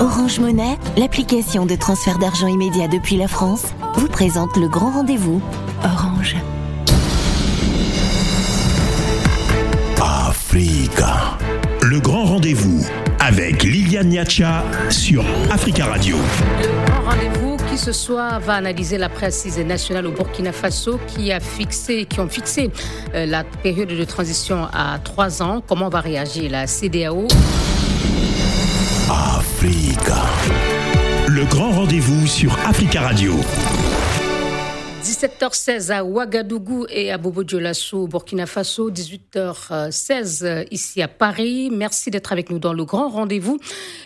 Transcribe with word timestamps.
Orange 0.00 0.40
Monnaie, 0.40 0.78
l'application 0.96 1.66
de 1.66 1.74
transfert 1.74 2.18
d'argent 2.18 2.46
immédiat 2.46 2.88
depuis 2.88 3.18
la 3.18 3.28
France, 3.28 3.66
vous 3.96 4.08
présente 4.08 4.56
le 4.56 4.66
grand 4.66 4.90
rendez-vous. 4.90 5.42
Orange. 5.84 6.36
Africa. 10.00 11.36
Le 11.82 12.00
grand 12.00 12.24
rendez-vous 12.24 12.82
avec 13.18 13.62
Liliane 13.62 14.08
Niacha 14.08 14.64
sur 14.88 15.22
Africa 15.50 15.84
Radio. 15.84 16.16
Le 16.62 16.90
grand 16.90 17.10
rendez-vous 17.10 17.56
qui 17.70 17.76
ce 17.76 17.92
soir 17.92 18.40
va 18.40 18.54
analyser 18.54 18.96
la 18.96 19.10
presse 19.10 19.58
nationale 19.58 20.06
au 20.06 20.12
Burkina 20.12 20.52
Faso 20.52 20.98
qui 21.08 21.30
a 21.30 21.40
fixé, 21.40 22.06
qui 22.06 22.20
ont 22.20 22.28
fixé 22.28 22.70
euh, 23.14 23.26
la 23.26 23.44
période 23.44 23.88
de 23.90 24.04
transition 24.04 24.66
à 24.72 24.98
trois 24.98 25.42
ans. 25.42 25.62
Comment 25.68 25.90
va 25.90 26.00
réagir 26.00 26.50
la 26.50 26.66
CDAO 26.66 27.28
Africa. 29.12 30.22
Le 31.26 31.44
grand 31.44 31.72
rendez-vous 31.72 32.28
sur 32.28 32.56
Africa 32.64 33.00
Radio. 33.00 33.34
17h16 35.02 35.90
à 35.90 36.04
Ouagadougou 36.04 36.86
et 36.88 37.10
à 37.10 37.18
Bobo 37.18 37.42
Dioulasso, 37.42 38.06
Burkina 38.06 38.46
Faso, 38.46 38.88
18h16 38.88 40.68
ici 40.70 41.02
à 41.02 41.08
Paris. 41.08 41.70
Merci 41.72 42.12
d'être 42.12 42.30
avec 42.30 42.50
nous 42.50 42.60
dans 42.60 42.72
le 42.72 42.84
grand 42.84 43.08
rendez-vous. 43.08 43.58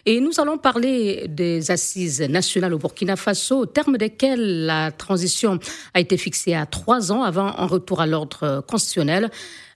Et 0.07 0.21
nous 0.21 0.41
allons 0.41 0.57
parler 0.57 1.27
des 1.29 1.71
assises 1.71 2.23
nationales 2.23 2.73
au 2.73 2.79
Burkina 2.79 3.17
Faso, 3.17 3.59
au 3.59 3.67
terme 3.67 3.99
desquelles 3.99 4.65
la 4.65 4.91
transition 4.91 5.59
a 5.93 6.01
été 6.01 6.17
fixée 6.17 6.55
à 6.55 6.65
trois 6.65 7.13
ans 7.13 7.25
avant 7.25 7.55
un 7.59 7.67
retour 7.67 8.01
à 8.01 8.07
l'ordre 8.07 8.65
constitutionnel 8.67 9.31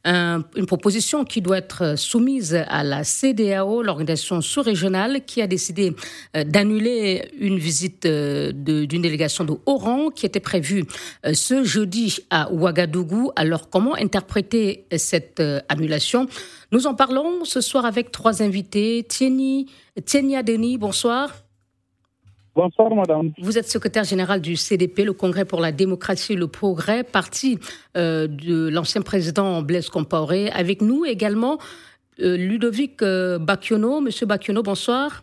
une 0.08 0.66
proposition 0.66 1.24
qui 1.24 1.40
doit 1.40 1.58
être 1.58 1.96
soumise 1.96 2.54
à 2.68 2.82
la 2.82 3.04
CDAO, 3.04 3.82
l'organisation 3.82 4.40
sous-régionale, 4.40 5.24
qui 5.26 5.42
a 5.42 5.46
décidé 5.46 5.94
euh, 6.36 6.44
d'annuler 6.44 7.30
une 7.38 7.58
visite 7.58 8.06
euh, 8.06 8.52
d'une 8.52 9.02
délégation 9.02 9.44
de 9.44 9.52
haut 9.66 9.76
rang 9.76 10.10
qui 10.10 10.26
était 10.26 10.40
prévue 10.40 10.84
euh, 11.26 11.34
ce 11.34 11.64
jeudi 11.64 12.18
à 12.30 12.52
Ouagadougou. 12.52 13.32
Alors, 13.36 13.68
comment 13.70 13.94
interpréter 13.94 14.86
cette 14.96 15.42
annulation? 15.68 16.26
Nous 16.72 16.86
en 16.86 16.94
parlons 16.94 17.44
ce 17.44 17.60
soir 17.60 17.84
avec 17.84 18.10
trois 18.12 18.42
invités. 18.42 19.04
Tieni, 19.08 19.66
Tienia 20.04 20.42
Denis, 20.42 20.78
bonsoir. 20.78 21.47
Bonsoir, 22.54 22.92
madame. 22.94 23.32
Vous 23.38 23.56
êtes 23.56 23.68
secrétaire 23.68 24.04
général 24.04 24.40
du 24.40 24.56
CDP, 24.56 25.04
le 25.04 25.12
Congrès 25.12 25.44
pour 25.44 25.60
la 25.60 25.72
démocratie 25.72 26.32
et 26.32 26.36
le 26.36 26.48
progrès, 26.48 27.04
parti 27.04 27.58
euh, 27.96 28.26
de 28.26 28.68
l'ancien 28.68 29.02
président 29.02 29.62
Blaise 29.62 29.88
Compaoré. 29.88 30.50
Avec 30.50 30.82
nous 30.82 31.04
également 31.04 31.58
euh, 32.20 32.36
Ludovic 32.36 33.02
euh, 33.02 33.38
Bacchiono. 33.38 34.00
Monsieur 34.00 34.26
Bacchiono, 34.26 34.62
bonsoir. 34.62 35.22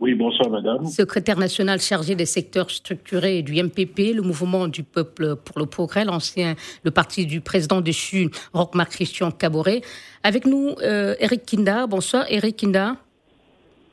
Oui, 0.00 0.14
bonsoir, 0.14 0.50
madame. 0.50 0.86
Secrétaire 0.86 1.38
national 1.38 1.80
chargé 1.80 2.14
des 2.14 2.26
secteurs 2.26 2.70
structurés 2.70 3.42
du 3.42 3.62
MPP, 3.62 4.14
le 4.14 4.22
mouvement 4.22 4.68
du 4.68 4.82
peuple 4.82 5.36
pour 5.36 5.58
le 5.58 5.66
progrès, 5.66 6.04
l'ancien, 6.04 6.54
le 6.84 6.90
parti 6.90 7.24
du 7.26 7.40
président 7.40 7.80
déchu, 7.80 8.30
Roch-Marc 8.52 8.92
Christian 8.92 9.30
Caboret. 9.30 9.80
Avec 10.22 10.46
nous, 10.46 10.74
Eric 10.82 11.46
Kinda. 11.46 11.86
Bonsoir, 11.86 12.26
Eric 12.28 12.56
Kinda. 12.56 12.96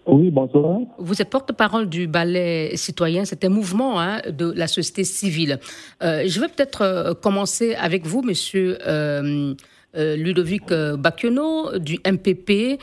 Oui, 0.05 0.31
bonsoir. 0.31 0.81
Vous 0.97 1.21
êtes 1.21 1.29
porte-parole 1.29 1.87
du 1.87 2.07
ballet 2.07 2.75
citoyen, 2.75 3.23
c'est 3.23 3.45
un 3.45 3.49
mouvement 3.49 4.01
hein, 4.01 4.21
de 4.29 4.51
la 4.51 4.67
société 4.67 5.05
civile. 5.05 5.59
Euh, 6.01 6.23
je 6.27 6.41
vais 6.41 6.49
peut-être 6.49 6.81
euh, 6.81 7.13
commencer 7.13 7.75
avec 7.75 8.05
vous, 8.05 8.21
monsieur 8.21 8.77
euh, 8.85 9.53
Ludovic 9.95 10.73
Bacchiono 10.73 11.77
du 11.77 11.99
MPP. 12.05 12.79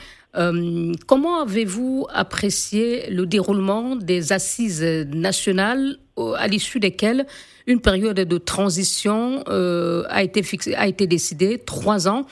comment 1.07 1.41
avez-vous 1.43 2.07
apprécié 2.09 3.11
le 3.11 3.27
déroulement 3.27 3.97
des 3.97 4.33
assises 4.33 4.85
nationales 5.13 5.97
à 6.39 6.47
l'issue 6.47 6.79
desquelles 6.79 7.27
une 7.67 7.81
période 7.81 8.21
de 8.21 8.39
transition 8.39 9.43
a 9.43 10.23
été 10.23 10.45
fixée, 10.45 10.77
a 10.77 10.87
été 10.87 11.09
décidée, 11.09 11.59
trois 11.59 12.07
ans 12.07 12.27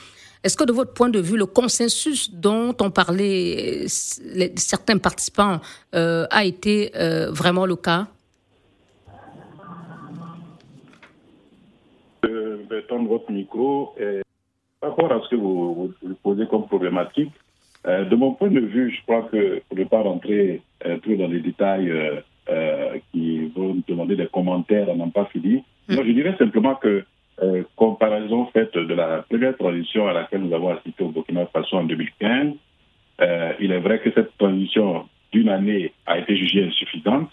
est-ce 0.44 0.56
que 0.56 0.65
de 0.65 0.72
votre 0.72 0.94
point 0.94 1.09
de 1.09 1.19
vue, 1.19 1.37
le 1.37 1.47
consensus 1.47 2.32
dont 2.32 2.75
ont 2.81 2.91
parlé 2.91 3.87
certains 3.88 4.99
participants 4.99 5.60
euh, 5.94 6.26
a 6.31 6.44
été 6.44 6.93
euh, 6.94 7.31
vraiment 7.32 7.66
le 7.66 7.76
cas? 7.76 8.06
Euh, 12.25 12.59
Je 12.62 12.75
vais 12.75 12.82
tendre 12.82 13.09
votre 13.09 13.31
micro. 13.32 13.94
par 14.81 14.91
rapport 14.91 15.12
à 15.12 15.21
ce 15.25 15.31
que 15.31 15.37
vous, 15.37 15.93
posez 16.22 16.47
comme 16.47 16.66
problématique, 16.66 17.32
de 17.84 18.16
mon 18.16 18.34
point 18.34 18.50
de 18.50 18.60
vue, 18.60 18.94
je 18.94 19.03
crois 19.03 19.28
que 19.32 19.62
pour 19.69 19.78
ne 19.78 19.84
pas 19.84 20.03
rentrer 20.03 20.62
trop 20.81 21.16
dans 21.16 21.28
les 21.28 21.41
détails 21.41 21.93
qui 23.10 23.47
vont 23.56 23.82
demander 23.88 24.16
des 24.16 24.26
commentaires 24.26 24.88
à 24.88 24.94
n'en 24.94 25.10
pas 25.10 25.26
fini, 25.26 25.65
hmm. 25.88 25.94
moi 25.94 26.05
je 26.06 26.12
dirais 26.12 26.37
simplement 26.38 26.76
que 26.76 27.05
euh, 27.41 27.62
comparaison 27.76 28.47
faite 28.47 28.75
de 28.75 28.94
la 28.94 29.25
première 29.28 29.56
transition 29.56 30.09
à 30.09 30.12
laquelle 30.12 30.43
nous 30.43 30.53
avons 30.53 30.71
assisté 30.71 31.04
au 31.04 31.10
Burkina 31.10 31.47
Faso 31.47 31.76
en 31.76 31.84
2015. 31.84 32.54
Euh, 33.21 33.53
il 33.60 33.71
est 33.71 33.78
vrai 33.78 34.00
que 34.00 34.10
cette 34.12 34.37
transition 34.38 35.06
d'une 35.31 35.49
année 35.49 35.93
a 36.06 36.19
été 36.19 36.37
jugée 36.37 36.65
insuffisante, 36.65 37.31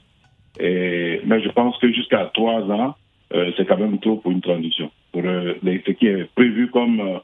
mais 0.60 1.42
je 1.42 1.50
pense 1.50 1.76
que 1.80 1.92
jusqu'à 1.92 2.30
trois 2.36 2.62
ans, 2.72 2.94
euh, 3.34 3.52
c'est 3.58 3.66
quand 3.66 3.78
même 3.78 4.00
trop 4.00 4.18
pour 4.18 4.32
une 4.32 4.42
transition. 4.42 4.92
Pour 5.12 5.24
ce 5.24 5.92
qui 5.92 6.08
est 6.08 6.30
prévu 6.36 6.70
comme 6.70 7.22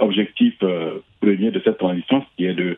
objectif 0.00 0.58
premier 1.20 1.50
de 1.50 1.62
cette 1.64 1.78
transition, 1.78 2.24
qui 2.36 2.44
est 2.44 2.54
de 2.54 2.76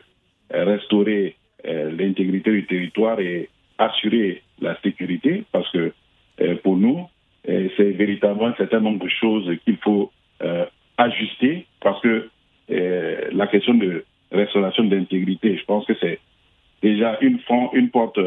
restaurer 0.51 1.35
l'intégrité 1.65 2.51
du 2.51 2.65
territoire 2.67 3.19
et 3.19 3.49
assurer 3.79 4.43
la 4.61 4.79
sécurité, 4.81 5.43
parce 5.51 5.69
que 5.71 5.91
pour 6.63 6.77
nous, 6.77 7.07
c'est 7.45 7.91
véritablement 7.91 8.47
un 8.47 8.55
certain 8.55 8.79
nombre 8.79 9.03
de 9.03 9.09
choses 9.09 9.49
qu'il 9.65 9.77
faut 9.77 10.11
euh, 10.43 10.65
ajuster 10.97 11.65
parce 11.81 12.01
que 12.01 12.29
euh, 12.71 13.29
la 13.31 13.47
question 13.47 13.73
de 13.73 14.05
restauration 14.31 14.83
d'intégrité, 14.83 15.57
je 15.57 15.65
pense 15.65 15.85
que 15.85 15.93
c'est 15.99 16.19
déjà 16.81 17.17
une, 17.21 17.39
une 17.73 17.89
porte 17.89 18.19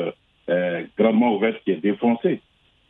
euh, 0.48 0.82
grandement 0.98 1.34
ouverte 1.34 1.62
qui 1.64 1.70
est 1.70 1.80
défoncée. 1.80 2.40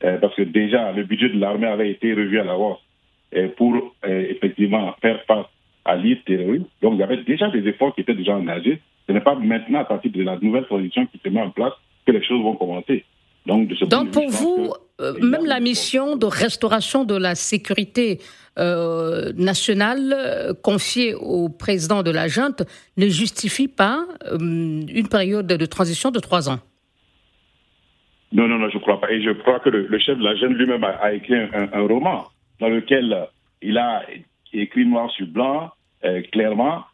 parce 0.00 0.34
que 0.34 0.42
déjà, 0.42 0.92
le 0.92 1.04
budget 1.04 1.28
de 1.28 1.38
l'armée 1.38 1.66
avait 1.66 1.90
été 1.90 2.12
revu 2.12 2.38
à 2.40 2.44
la 2.44 2.56
hausse 2.58 2.82
pour 3.56 3.94
effectivement 4.04 4.94
faire 5.00 5.22
face 5.26 5.46
à 5.84 5.96
l'île 5.96 6.22
terroriste. 6.24 6.66
Donc, 6.82 6.94
il 6.94 7.00
y 7.00 7.02
avait 7.02 7.22
déjà 7.22 7.48
des 7.50 7.66
efforts 7.68 7.94
qui 7.94 8.00
étaient 8.02 8.14
déjà 8.14 8.36
engagés. 8.36 8.80
Ce 9.06 9.12
n'est 9.12 9.20
pas 9.20 9.34
maintenant, 9.34 9.80
à 9.80 9.84
partir 9.84 10.10
de 10.10 10.22
la 10.22 10.38
nouvelle 10.40 10.64
transition 10.64 11.06
qui 11.06 11.18
se 11.18 11.28
met 11.28 11.42
en 11.42 11.50
place, 11.50 11.72
que 12.06 12.12
les 12.12 12.22
choses 12.22 12.42
vont 12.42 12.56
commencer. 12.56 13.04
Donc, 13.46 13.68
pour 14.10 14.28
vous, 14.28 14.70
euh, 14.70 14.78
même 15.00 15.46
la 15.46 15.60
mission 15.60 16.16
de 16.16 16.26
restauration 16.26 17.04
de 17.04 17.16
la 17.16 17.34
sécurité 17.34 18.20
euh, 18.56 19.32
nationale 19.36 20.14
euh, 20.14 20.54
confiée 20.54 21.12
au 21.14 21.48
président 21.48 22.04
de 22.04 22.12
la 22.12 22.28
junte 22.28 22.62
ne 22.96 23.08
justifie 23.08 23.66
pas 23.66 24.06
une 24.30 25.08
période 25.10 25.48
de 25.48 25.66
transition 25.66 26.12
de 26.12 26.20
trois 26.20 26.48
ans. 26.48 26.60
Non, 28.30 28.46
non, 28.46 28.58
non, 28.58 28.68
je 28.70 28.76
ne 28.76 28.82
crois 28.82 29.00
pas. 29.00 29.10
Et 29.10 29.20
je 29.22 29.30
crois 29.30 29.58
que 29.58 29.70
le, 29.70 29.98
chef 29.98 30.18
de 30.18 30.22
la 30.22 30.36
junte 30.36 30.52
lui-même 30.52 30.84
a, 30.84 31.12
écrit 31.12 31.34
un, 31.34 31.86
roman 31.88 32.26
dans 32.60 32.68
lequel 32.68 33.26
il 33.60 33.76
a 33.76 34.02
écrit 34.52 34.86
noir 34.86 35.10
sur 35.10 35.26
blanc, 35.26 35.70
clairement, 36.30 36.84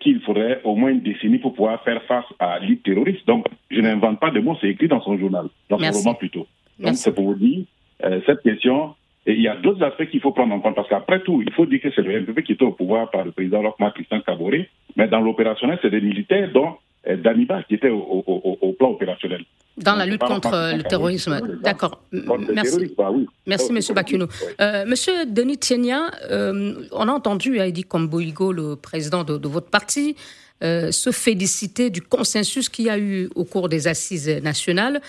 qu'il 0.00 0.20
faudrait 0.22 0.60
au 0.64 0.74
moins 0.74 0.90
une 0.90 1.00
décennie 1.00 1.38
pour 1.38 1.54
pouvoir 1.54 1.82
faire 1.84 2.02
face 2.04 2.26
à 2.40 2.58
l'île 2.58 2.80
terroriste. 2.80 3.24
Donc, 3.26 3.46
je 3.70 3.80
n'invente 3.80 4.18
pas 4.18 4.30
de 4.30 4.40
mots, 4.40 4.56
c'est 4.60 4.68
écrit 4.68 4.88
dans 4.88 5.02
son 5.02 5.16
journal, 5.16 5.46
dans 5.68 5.78
son 5.78 5.90
roman 5.90 6.14
plutôt. 6.14 6.46
Donc, 6.78 6.96
c'est 6.96 7.14
pour 7.14 7.24
vous 7.24 7.34
dire, 7.34 7.64
euh, 8.04 8.20
cette 8.26 8.42
question, 8.42 8.94
et 9.26 9.32
il 9.32 9.40
y 9.40 9.48
a 9.48 9.56
d'autres 9.56 9.82
aspects 9.82 10.08
qu'il 10.10 10.20
faut 10.20 10.32
prendre 10.32 10.54
en 10.54 10.60
compte, 10.60 10.74
parce 10.74 10.88
qu'après 10.88 11.20
tout, 11.20 11.42
il 11.42 11.52
faut 11.52 11.66
dire 11.66 11.80
que 11.80 11.90
c'est 11.94 12.02
le 12.02 12.20
MPP 12.20 12.42
qui 12.42 12.52
était 12.52 12.64
au 12.64 12.72
pouvoir 12.72 13.10
par 13.10 13.24
le 13.24 13.32
président 13.32 13.62
Locmar 13.62 13.94
Christian 13.94 14.20
Caboret, 14.20 14.68
mais 14.96 15.08
dans 15.08 15.20
l'opérationnel, 15.20 15.78
c'est 15.80 15.90
des 15.90 16.00
militaires, 16.00 16.50
dont 16.52 16.74
euh, 17.06 17.16
Daniba, 17.16 17.62
qui 17.62 17.74
était 17.74 17.90
au, 17.90 18.74
plan 18.78 18.90
opérationnel. 18.90 19.44
Dans 19.76 19.96
la 19.96 20.06
lutte 20.06 20.20
contre 20.20 20.76
le 20.76 20.82
terrorisme. 20.82 21.40
D'accord. 21.62 22.00
Merci. 22.12 22.94
Bah 22.96 23.10
Merci, 23.46 23.72
M. 23.72 23.94
Bakuno. 23.94 24.26
Euh, 24.60 24.84
Monsieur 24.86 25.26
Denis 25.26 25.58
Tienia, 25.58 26.10
on 26.30 27.08
a 27.08 27.12
entendu 27.12 27.58
Heidi 27.58 27.82
Komboigo, 27.82 28.52
le 28.52 28.76
président 28.76 29.24
de, 29.24 29.48
votre 29.48 29.68
parti, 29.68 30.16
se 30.60 31.10
féliciter 31.12 31.90
du 31.90 32.02
consensus 32.02 32.68
qu'il 32.68 32.86
y 32.86 32.90
a 32.90 32.98
eu 32.98 33.28
au 33.34 33.44
cours 33.44 33.68
des 33.68 33.88
assises 33.88 34.28
nationales. 34.42 35.00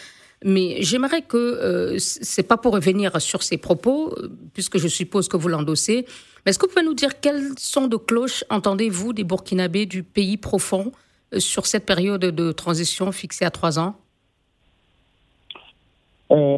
Mais 0.44 0.82
j'aimerais 0.82 1.22
que, 1.22 1.38
euh, 1.38 1.96
c'est 1.98 2.48
pas 2.48 2.58
pour 2.58 2.74
revenir 2.74 3.20
sur 3.22 3.42
ces 3.42 3.58
propos, 3.58 4.14
euh, 4.18 4.30
puisque 4.54 4.78
je 4.78 4.88
suppose 4.88 5.28
que 5.28 5.38
vous 5.38 5.48
l'endossez, 5.48 6.06
mais 6.46 6.50
est-ce 6.50 6.60
que 6.60 6.66
vous 6.66 6.74
pouvez 6.74 6.86
nous 6.86 6.94
dire 6.94 7.20
quels 7.20 7.58
sont 7.58 7.88
de 7.88 7.98
cloches 7.98 8.44
entendez-vous 8.50 9.14
des 9.14 9.24
Burkinabés 9.24 9.86
du 9.86 10.04
pays 10.04 10.38
profond 10.38 10.92
euh, 11.34 11.40
sur 11.40 11.66
cette 11.66 11.86
période 11.86 12.22
de 12.22 12.52
transition 12.52 13.12
fixée 13.12 13.46
à 13.46 13.52
trois 13.52 13.80
ans? 13.80 13.96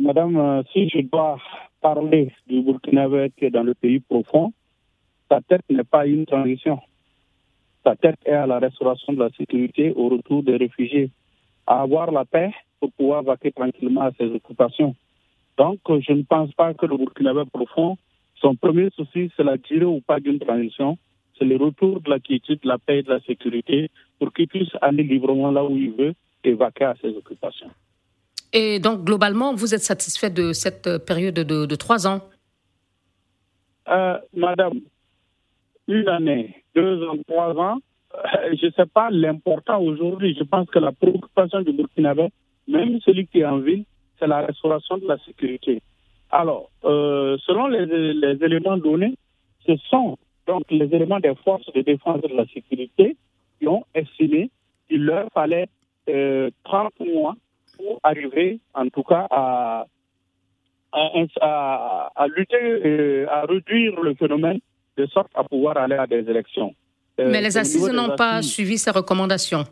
Madame, 0.01 0.63
si 0.71 0.89
je 0.89 1.01
dois 1.01 1.37
parler 1.81 2.31
du 2.47 2.61
Burkinabé 2.61 3.31
qui 3.37 3.45
est 3.45 3.49
dans 3.51 3.63
le 3.63 3.75
pays 3.75 3.99
profond, 3.99 4.53
sa 5.29 5.41
tête 5.41 5.61
n'est 5.69 5.83
pas 5.83 6.07
une 6.07 6.25
transition. 6.25 6.79
Sa 7.83 7.95
tête 7.95 8.17
est 8.25 8.31
à 8.31 8.47
la 8.47 8.59
restauration 8.59 9.13
de 9.13 9.19
la 9.19 9.29
sécurité 9.37 9.93
au 9.95 10.09
retour 10.09 10.41
des 10.41 10.55
réfugiés 10.55 11.11
à 11.67 11.81
avoir 11.81 12.11
la 12.11 12.25
paix 12.25 12.51
pour 12.79 12.91
pouvoir 12.93 13.23
vaquer 13.23 13.51
tranquillement 13.51 14.01
à 14.01 14.11
ses 14.17 14.25
occupations. 14.25 14.95
Donc, 15.57 15.79
je 15.87 16.13
ne 16.13 16.23
pense 16.23 16.51
pas 16.53 16.73
que 16.73 16.85
le 16.85 16.97
Burkinabé 16.97 17.43
profond, 17.51 17.97
son 18.39 18.55
premier 18.55 18.89
souci, 18.95 19.31
c'est 19.35 19.43
la 19.43 19.57
durée 19.57 19.85
ou 19.85 20.01
pas 20.01 20.19
d'une 20.19 20.39
transition. 20.39 20.97
C'est 21.37 21.45
le 21.45 21.57
retour 21.57 22.01
de 22.01 22.09
la 22.09 22.19
quiétude, 22.19 22.61
de 22.61 22.67
la 22.67 22.77
paix 22.77 22.99
et 22.99 23.03
de 23.03 23.09
la 23.09 23.19
sécurité 23.21 23.89
pour 24.19 24.33
qu'il 24.33 24.47
puisse 24.47 24.69
aller 24.81 25.03
librement 25.03 25.51
là 25.51 25.63
où 25.63 25.75
il 25.75 25.91
veut 25.91 26.13
et 26.43 26.53
vaquer 26.53 26.85
à 26.85 26.95
ses 27.01 27.09
occupations. 27.15 27.69
Et 28.53 28.79
donc, 28.79 29.03
globalement, 29.03 29.53
vous 29.53 29.73
êtes 29.73 29.81
satisfait 29.81 30.29
de 30.29 30.53
cette 30.53 31.05
période 31.05 31.35
de, 31.35 31.75
trois 31.75 32.07
ans? 32.07 32.21
Euh, 33.89 34.17
Madame, 34.33 34.79
une 35.87 36.07
année, 36.07 36.63
deux 36.75 37.03
ans, 37.07 37.17
trois 37.27 37.55
ans, 37.55 37.77
euh, 38.15 38.55
je 38.59 38.67
ne 38.67 38.71
sais 38.71 38.85
pas 38.85 39.09
l'important 39.11 39.81
aujourd'hui. 39.81 40.35
Je 40.37 40.43
pense 40.43 40.69
que 40.69 40.79
la 40.79 40.91
préoccupation 40.91 41.61
du 41.61 41.71
Burkinabé, 41.73 42.29
même 42.67 42.99
celui 43.01 43.27
qui 43.27 43.39
est 43.39 43.45
en 43.45 43.59
ville, 43.59 43.85
c'est 44.19 44.27
la 44.27 44.45
restauration 44.45 44.97
de 44.97 45.07
la 45.07 45.17
sécurité. 45.19 45.81
Alors, 46.31 46.69
euh, 46.83 47.37
selon 47.45 47.67
les, 47.67 48.43
éléments 48.43 48.77
donnés, 48.77 49.15
ce 49.65 49.75
sont 49.89 50.17
donc 50.45 50.63
les 50.69 50.85
éléments 50.93 51.19
des 51.19 51.33
forces 51.43 51.71
de 51.73 51.81
défense 51.81 52.21
de 52.21 52.35
la 52.35 52.45
sécurité 52.47 53.15
qui 53.59 53.67
ont 53.67 53.85
estimé 53.93 54.49
qu'il 54.87 55.03
leur 55.03 55.27
fallait 55.33 55.67
30 56.05 56.13
euh, 56.13 57.05
mois 57.13 57.35
pour 57.77 57.99
arriver, 58.03 58.59
en 58.73 58.87
tout 58.89 59.03
cas, 59.03 59.27
à, 59.29 59.85
à, 60.91 62.27
lutter, 62.35 63.25
à 63.27 63.45
réduire 63.45 63.99
le 64.01 64.15
phénomène 64.15 64.59
de 64.97 65.05
sorte 65.07 65.29
à 65.35 65.43
pouvoir 65.43 65.77
aller 65.77 65.95
à 65.95 66.07
des 66.07 66.29
élections. 66.29 66.73
Euh, 67.19 67.29
Mais 67.31 67.41
les 67.41 67.57
assises 67.57 67.89
n'ont 67.91 68.15
pas 68.15 68.41
suivi 68.41 68.77
ces 68.77 68.91
recommandations. 68.91 69.63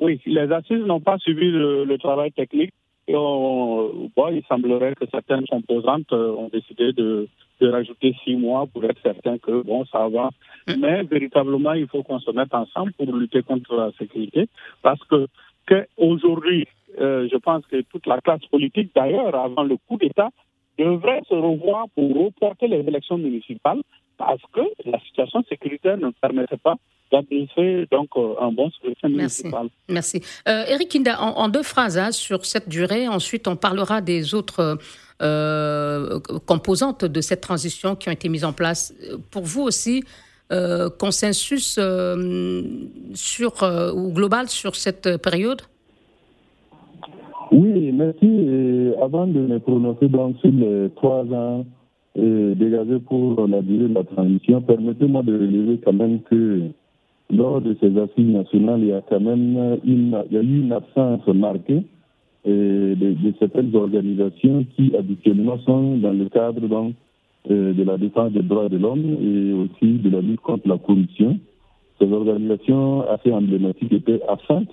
Oui, 0.00 0.20
les 0.26 0.52
assises 0.52 0.84
n'ont 0.84 1.00
pas 1.00 1.18
suivi 1.18 1.50
le, 1.50 1.96
travail 1.98 2.32
technique. 2.32 2.72
Et 3.08 3.14
il 3.14 4.42
semblerait 4.48 4.94
que 4.94 5.06
certaines 5.10 5.44
composantes 5.46 6.12
euh, 6.12 6.36
ont 6.36 6.48
décidé 6.48 6.92
de, 6.92 7.28
rajouter 7.60 8.14
six 8.24 8.36
mois 8.36 8.66
pour 8.66 8.84
être 8.84 9.00
certain 9.02 9.38
que 9.38 9.62
bon, 9.62 9.84
ça 9.86 10.08
va. 10.08 10.30
Mm. 10.68 10.80
Mais 10.80 11.02
véritablement, 11.02 11.72
il 11.74 11.86
faut 11.88 12.02
qu'on 12.02 12.20
se 12.20 12.30
mette 12.30 12.54
ensemble 12.54 12.92
pour 12.92 13.12
lutter 13.14 13.42
contre 13.42 13.76
la 13.76 13.90
sécurité, 13.98 14.48
parce 14.82 15.00
que, 15.04 15.26
aujourd'hui, 15.96 16.66
euh, 17.00 17.28
je 17.30 17.36
pense 17.36 17.64
que 17.66 17.82
toute 17.82 18.06
la 18.06 18.20
classe 18.20 18.44
politique, 18.46 18.90
d'ailleurs, 18.94 19.34
avant 19.34 19.62
le 19.62 19.76
coup 19.76 19.96
d'État, 19.96 20.30
devrait 20.78 21.22
se 21.28 21.34
revoir 21.34 21.86
pour 21.94 22.24
reporter 22.24 22.66
les 22.66 22.80
élections 22.80 23.18
municipales 23.18 23.82
parce 24.18 24.42
que 24.52 24.60
la 24.84 24.98
situation 25.00 25.42
sécuritaire 25.48 25.96
ne 25.98 26.10
permettait 26.10 26.56
pas 26.56 26.76
d'administrer 27.12 27.86
donc 27.90 28.08
euh, 28.16 28.34
un 28.40 28.50
bon 28.50 28.70
scrutin 28.70 29.08
municipal. 29.08 29.68
Merci. 29.88 30.22
Euh, 30.48 30.64
Eric 30.68 30.88
Kinda, 30.88 31.20
en, 31.20 31.48
deux 31.48 31.62
phrases 31.62 31.98
hein, 31.98 32.10
sur 32.10 32.44
cette 32.46 32.68
durée, 32.68 33.06
ensuite 33.06 33.46
on 33.46 33.56
parlera 33.56 34.00
des 34.00 34.34
autres 34.34 34.78
euh, 35.20 36.18
composantes 36.46 37.04
de 37.04 37.20
cette 37.20 37.42
transition 37.42 37.94
qui 37.94 38.08
ont 38.08 38.12
été 38.12 38.28
mises 38.28 38.44
en 38.44 38.52
place. 38.52 38.94
Pour 39.30 39.42
vous 39.42 39.62
aussi, 39.62 40.02
consensus 40.98 41.80
sur, 43.14 43.52
ou 43.96 44.12
global 44.12 44.48
sur 44.50 44.76
cette 44.76 45.16
période? 45.16 45.62
Oui, 47.50 47.90
merci. 47.92 48.92
avant 49.00 49.26
de 49.26 49.40
me 49.40 49.58
prononcer 49.60 50.08
donc 50.08 50.36
sur 50.40 50.50
les 50.50 50.90
trois 50.96 51.24
ans 51.32 51.64
dégagés 52.14 52.98
pour 52.98 53.46
la 53.46 53.62
durée 53.62 53.88
de 53.88 53.94
la 53.94 54.04
transition, 54.04 54.60
permettez-moi 54.60 55.22
de 55.22 55.32
relever 55.32 55.80
quand 55.82 55.94
même 55.94 56.20
que 56.20 56.70
lors 57.32 57.60
de 57.60 57.76
ces 57.80 57.96
assises 57.98 58.32
nationales, 58.32 58.80
il 58.80 58.88
y 58.88 58.92
a 58.92 59.02
quand 59.08 59.20
même 59.20 59.78
une, 59.84 60.22
il 60.30 60.34
y 60.34 60.38
a 60.38 60.42
eu 60.42 60.60
une 60.60 60.72
absence 60.72 61.26
marquée 61.28 61.82
de, 62.44 62.94
de, 62.94 63.34
certaines 63.38 63.74
organisations 63.74 64.66
qui 64.76 64.94
habituellement 64.96 65.58
sont 65.60 65.96
dans 65.96 66.12
le 66.12 66.28
cadre 66.28 66.66
donc, 66.68 66.94
de 67.48 67.82
la 67.82 67.96
défense 67.96 68.32
des 68.32 68.42
droits 68.42 68.68
de 68.68 68.76
l'homme 68.76 69.16
et 69.20 69.52
aussi 69.52 69.98
de 69.98 70.10
la 70.10 70.20
lutte 70.20 70.40
contre 70.40 70.68
la 70.68 70.78
corruption. 70.78 71.38
Ces 72.00 72.12
organisations 72.12 73.08
assez 73.08 73.32
emblématiques 73.32 73.92
étaient 73.92 74.20
absentes 74.28 74.70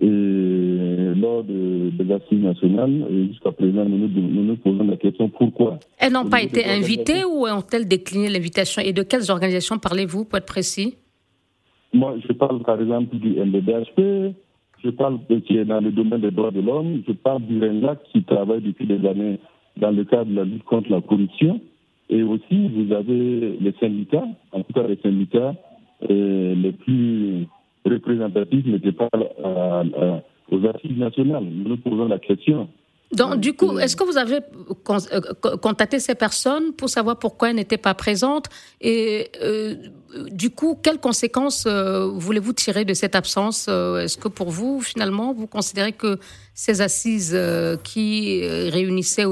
et 0.00 1.12
lors 1.16 1.44
de, 1.44 1.90
des 1.90 2.12
assises 2.12 2.40
nationales, 2.40 3.06
jusqu'à 3.30 3.52
présent, 3.52 3.84
nous 3.84 4.08
nous, 4.08 4.56
posons 4.56 4.84
la 4.84 4.96
question 4.96 5.28
pourquoi? 5.28 5.78
Elles 5.98 6.12
n'ont 6.12 6.28
pas 6.28 6.42
été 6.42 6.64
invitées 6.64 7.24
ou 7.24 7.46
ont-elles 7.46 7.86
décliné 7.86 8.28
l'invitation? 8.28 8.82
Et 8.84 8.92
de 8.92 9.02
quelles 9.04 9.30
organisations 9.30 9.78
parlez-vous, 9.78 10.24
pour 10.24 10.38
être 10.38 10.46
précis? 10.46 10.96
Moi, 11.94 12.16
je 12.26 12.32
parle 12.32 12.60
par 12.64 12.80
exemple 12.80 13.16
du 13.16 13.30
MBDHP, 13.40 14.34
je 14.82 14.90
parle 14.90 15.20
de, 15.30 15.38
qui 15.38 15.56
est 15.56 15.64
dans 15.64 15.80
le 15.80 15.92
domaine 15.92 16.22
des 16.22 16.32
droits 16.32 16.50
de 16.50 16.60
l'homme, 16.60 17.02
je 17.06 17.12
parle 17.12 17.42
du 17.42 17.60
RENLAC 17.60 18.02
qui 18.12 18.24
travaille 18.24 18.62
depuis 18.62 18.86
des 18.86 19.06
années 19.06 19.38
dans 19.76 19.92
le 19.92 20.02
cadre 20.02 20.28
de 20.28 20.34
la 20.34 20.44
lutte 20.44 20.64
contre 20.64 20.90
la 20.90 21.00
corruption. 21.00 21.60
Et 22.10 22.24
aussi, 22.24 22.68
vous 22.68 22.92
avez 22.92 23.56
les 23.60 23.72
syndicats, 23.78 24.26
en 24.50 24.62
tout 24.62 24.72
cas 24.72 24.88
les 24.88 24.96
syndicats 24.96 25.54
euh, 26.10 26.54
les 26.56 26.72
plus 26.72 27.46
représentatif 27.84 28.66
n'était 28.66 28.92
pas 28.92 29.08
aux 30.50 30.66
assises 30.66 30.98
nationales. 30.98 31.44
Nous 31.44 31.68
nous 31.68 31.76
posons 31.76 32.08
la 32.08 32.18
question. 32.18 32.68
Donc, 33.14 33.40
du 33.40 33.52
coup, 33.54 33.78
est-ce 33.78 33.96
que 33.96 34.04
vous 34.04 34.16
avez 34.16 34.40
euh, 34.40 35.56
contacté 35.56 35.98
ces 35.98 36.14
personnes 36.14 36.72
pour 36.72 36.88
savoir 36.88 37.18
pourquoi 37.18 37.50
elles 37.50 37.56
n'étaient 37.56 37.76
pas 37.78 37.94
présentes 37.94 38.46
Et 38.80 39.30
du 40.30 40.50
coup, 40.50 40.78
quelles 40.82 41.00
conséquences 41.00 41.66
voulez-vous 41.66 42.52
tirer 42.52 42.84
de 42.84 42.94
cette 42.94 43.14
absence 43.14 43.68
Est-ce 43.68 44.16
que 44.16 44.28
pour 44.28 44.50
vous, 44.50 44.80
finalement, 44.80 45.32
vous 45.32 45.46
considérez 45.46 45.92
que 45.92 46.18
ces 46.54 46.80
assises 46.80 47.38
qui 47.82 48.46
réunissaient 48.46 49.26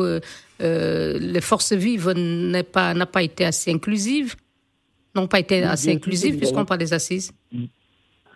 les 0.61 1.41
forces 1.41 1.73
vives 1.73 2.11
n'ont 2.11 2.63
pas, 2.65 2.95
pas 3.07 3.23
été 3.23 3.45
assez 3.45 3.73
inclusives 3.73 4.37
N'ont 5.15 5.29
pas 5.29 5.41
été 5.41 5.63
assez 5.63 5.93
inclusives 5.93 6.39
puisqu'on 6.39 6.65
parle 6.65 6.81
des 6.81 6.93
assises? 6.93 7.33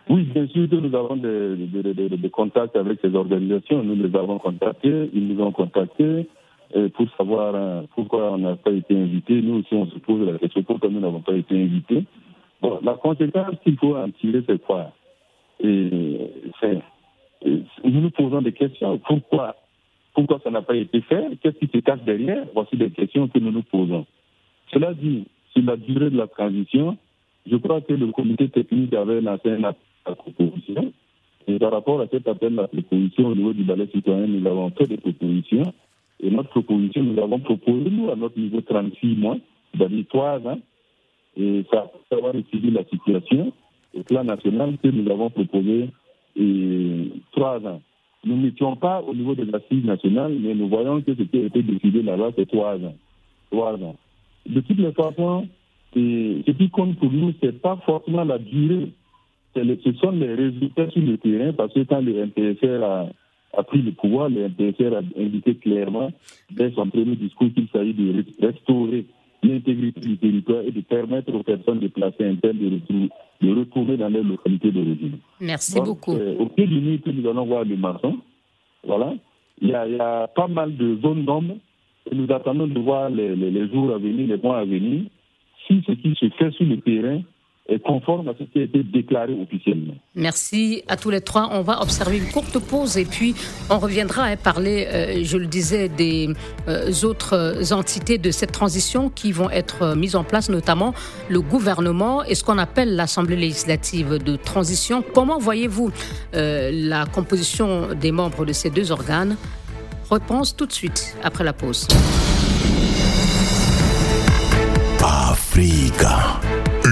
Oui, 0.08 0.22
bien 0.22 0.46
sûr 0.48 0.68
nous 0.70 0.94
avons 0.94 1.16
des, 1.16 2.30
contacts 2.30 2.76
avec 2.76 3.00
ces 3.00 3.14
organisations. 3.14 3.82
Nous 3.82 3.96
les 3.96 4.16
avons 4.16 4.38
contactés, 4.38 5.10
ils 5.12 5.26
nous 5.26 5.42
ont 5.42 5.50
contactés 5.50 6.28
euh, 6.76 6.88
pour 6.90 7.06
savoir 7.16 7.54
euh, 7.54 7.82
pourquoi 7.94 8.32
on 8.32 8.38
n'a 8.38 8.56
pas 8.56 8.70
été 8.70 8.96
invités. 8.96 9.42
Nous 9.42 9.60
aussi, 9.60 9.74
on 9.74 9.86
se 9.86 9.98
pose 9.98 10.28
la 10.28 10.38
question 10.38 10.62
pourquoi 10.62 10.90
nous 10.90 11.00
n'avons 11.00 11.22
pas 11.22 11.34
été 11.34 11.60
invités. 11.60 12.04
Bon, 12.62 12.78
la 12.82 12.94
conséquence 12.94 13.56
qu'il 13.64 13.76
faut 13.78 13.96
en 13.96 14.10
tirer, 14.10 14.42
c'est 14.46 14.62
quoi? 14.64 14.92
Et, 15.60 16.30
Nous 17.84 18.00
nous 18.00 18.10
posons 18.10 18.42
des 18.42 18.52
questions. 18.52 18.98
Pourquoi? 18.98 19.56
Pourquoi 20.14 20.40
ça 20.42 20.50
n'a 20.50 20.62
pas 20.62 20.76
été 20.76 21.00
fait? 21.02 21.36
Qu'est-ce 21.42 21.58
qui 21.58 21.66
se 21.66 21.78
cache 21.78 22.02
derrière? 22.02 22.44
Voici 22.54 22.76
des 22.76 22.90
questions 22.90 23.26
que 23.28 23.38
nous 23.38 23.50
nous 23.50 23.62
posons. 23.62 24.06
Cela 24.72 24.94
dit, 24.94 25.26
sur 25.52 25.64
la 25.64 25.76
durée 25.76 26.10
de 26.10 26.16
la 26.16 26.26
transition, 26.26 26.96
je 27.46 27.56
crois 27.56 27.80
que 27.80 27.92
le 27.92 28.06
comité 28.12 28.48
technique 28.48 28.94
avait 28.94 29.20
lancé 29.20 29.50
un 29.50 29.64
la 30.06 30.14
proposition. 30.14 30.92
Et 31.48 31.58
par 31.58 31.72
rapport 31.72 32.00
à 32.00 32.06
cet 32.08 32.26
appel 32.28 32.58
à 32.58 32.66
proposition 32.66 33.28
au 33.28 33.34
niveau 33.34 33.52
du 33.52 33.62
ballet 33.62 33.88
citoyen, 33.94 34.26
nous 34.26 34.46
avons 34.46 34.70
fait 34.70 34.86
des 34.86 34.96
propositions. 34.96 35.72
Et 36.20 36.30
notre 36.30 36.50
proposition, 36.50 37.02
nous 37.02 37.22
avons 37.22 37.38
proposé, 37.38 37.90
nous, 37.90 38.10
à 38.10 38.16
notre 38.16 38.38
niveau 38.38 38.60
36 38.60 39.16
mois, 39.16 39.36
c'est-à-dire 39.72 40.04
3 40.08 40.40
ans. 40.46 40.58
Et 41.36 41.64
ça 41.70 41.90
a 42.10 42.14
avoir 42.14 42.32
la 42.32 42.84
situation 42.84 43.52
au 43.94 44.02
plan 44.02 44.24
national 44.24 44.76
que 44.82 44.88
nous 44.88 45.10
avons 45.10 45.30
proposé 45.30 45.90
et 46.36 47.12
3 47.32 47.66
ans. 47.66 47.82
Nous 48.24 48.36
n'étions 48.36 48.74
pas 48.74 49.02
au 49.02 49.14
niveau 49.14 49.34
de 49.34 49.44
l'assise 49.44 49.84
nationale, 49.84 50.36
mais 50.40 50.54
nous 50.54 50.68
voyons 50.68 51.00
que 51.00 51.14
ce 51.14 51.22
qui 51.22 51.38
a 51.38 51.44
été 51.44 51.62
décidé 51.62 52.02
là-bas, 52.02 52.30
c'est 52.36 52.48
3 52.48 52.76
ans. 52.76 52.96
3 53.50 53.74
ans. 53.74 53.96
De 54.46 54.60
toutes 54.60 54.78
les 54.78 54.92
façons, 54.92 55.46
ce 55.94 56.50
qui 56.50 56.70
compte 56.70 56.96
pour 56.98 57.12
nous, 57.12 57.32
ce 57.40 57.46
n'est 57.46 57.52
pas 57.52 57.76
forcément 57.84 58.24
la 58.24 58.38
durée 58.38 58.88
ce 59.56 59.92
sont 59.94 60.10
les 60.10 60.34
résultats 60.34 60.90
sur 60.90 61.02
le 61.02 61.18
terrain, 61.18 61.52
parce 61.52 61.72
que 61.72 61.80
quand 61.80 62.00
le 62.00 62.26
MPSR 62.26 62.82
a, 62.82 63.62
pris 63.62 63.82
le 63.82 63.92
pouvoir, 63.92 64.28
le 64.28 64.48
MPSR 64.48 64.94
a 64.94 65.20
indiqué 65.20 65.54
clairement, 65.54 66.12
dès 66.50 66.70
son 66.72 66.88
premier 66.88 67.16
discours, 67.16 67.48
qu'il 67.54 67.68
s'agit 67.72 67.94
de 67.94 68.24
restaurer 68.40 69.06
l'intégrité 69.42 70.00
du 70.00 70.18
territoire 70.18 70.62
et 70.62 70.70
de 70.70 70.80
permettre 70.80 71.32
aux 71.34 71.42
personnes 71.42 71.80
déplacées 71.80 72.24
internes 72.24 72.58
de, 72.58 73.08
de 73.40 73.58
retourner 73.58 73.96
dans 73.96 74.08
leur 74.08 74.24
localité 74.24 74.70
d'origine. 74.70 75.18
Merci 75.40 75.80
beaucoup. 75.80 76.12
Euh, 76.12 76.36
au 76.38 76.46
pied 76.46 76.66
du 76.66 76.80
nid 76.80 77.00
que 77.00 77.10
nous 77.10 77.28
allons 77.28 77.46
voir 77.46 77.64
le 77.64 77.76
maçon, 77.76 78.18
voilà, 78.84 79.14
il 79.60 79.68
y, 79.68 79.74
a, 79.74 80.26
pas 80.28 80.48
mal 80.48 80.76
de 80.76 80.96
zones 81.02 81.24
d'ombre 81.24 81.56
et 82.10 82.14
nous 82.14 82.32
attendons 82.32 82.66
de 82.66 82.78
voir 82.78 83.10
les, 83.10 83.34
les, 83.34 83.68
jours 83.68 83.92
à 83.94 83.98
venir, 83.98 84.28
les 84.28 84.36
mois 84.36 84.58
à 84.58 84.64
venir, 84.64 85.02
si 85.66 85.82
ce 85.86 85.92
qui 85.92 86.14
se 86.14 86.28
fait 86.36 86.50
sur 86.52 86.66
le 86.66 86.78
terrain 86.78 87.20
conforme 87.84 88.28
à 88.28 88.34
ce 88.38 88.44
qui 88.44 88.60
a 88.60 88.62
été 88.62 88.82
déclaré 88.82 89.32
officiellement. 89.32 89.94
Merci 90.14 90.82
à 90.88 90.96
tous 90.96 91.10
les 91.10 91.20
trois. 91.20 91.48
On 91.52 91.62
va 91.62 91.82
observer 91.82 92.18
une 92.18 92.30
courte 92.30 92.58
pause 92.58 92.96
et 92.96 93.04
puis 93.04 93.34
on 93.70 93.78
reviendra 93.78 94.24
à 94.24 94.36
parler, 94.36 94.86
euh, 94.88 95.24
je 95.24 95.36
le 95.36 95.46
disais, 95.46 95.88
des 95.88 96.28
euh, 96.68 96.92
autres 97.02 97.72
entités 97.72 98.18
de 98.18 98.30
cette 98.30 98.52
transition 98.52 99.10
qui 99.10 99.32
vont 99.32 99.50
être 99.50 99.96
mises 99.96 100.16
en 100.16 100.24
place, 100.24 100.48
notamment 100.48 100.94
le 101.28 101.40
gouvernement 101.40 102.22
et 102.24 102.34
ce 102.34 102.44
qu'on 102.44 102.58
appelle 102.58 102.94
l'Assemblée 102.94 103.36
législative 103.36 104.22
de 104.22 104.36
transition. 104.36 105.02
Comment 105.14 105.38
voyez-vous 105.38 105.90
euh, 106.34 106.70
la 106.72 107.04
composition 107.06 107.94
des 107.94 108.12
membres 108.12 108.44
de 108.44 108.52
ces 108.52 108.70
deux 108.70 108.92
organes? 108.92 109.36
Réponse 110.10 110.54
tout 110.54 110.66
de 110.66 110.72
suite 110.72 111.16
après 111.24 111.42
la 111.42 111.52
pause. 111.52 111.88
Africa. 115.02 116.40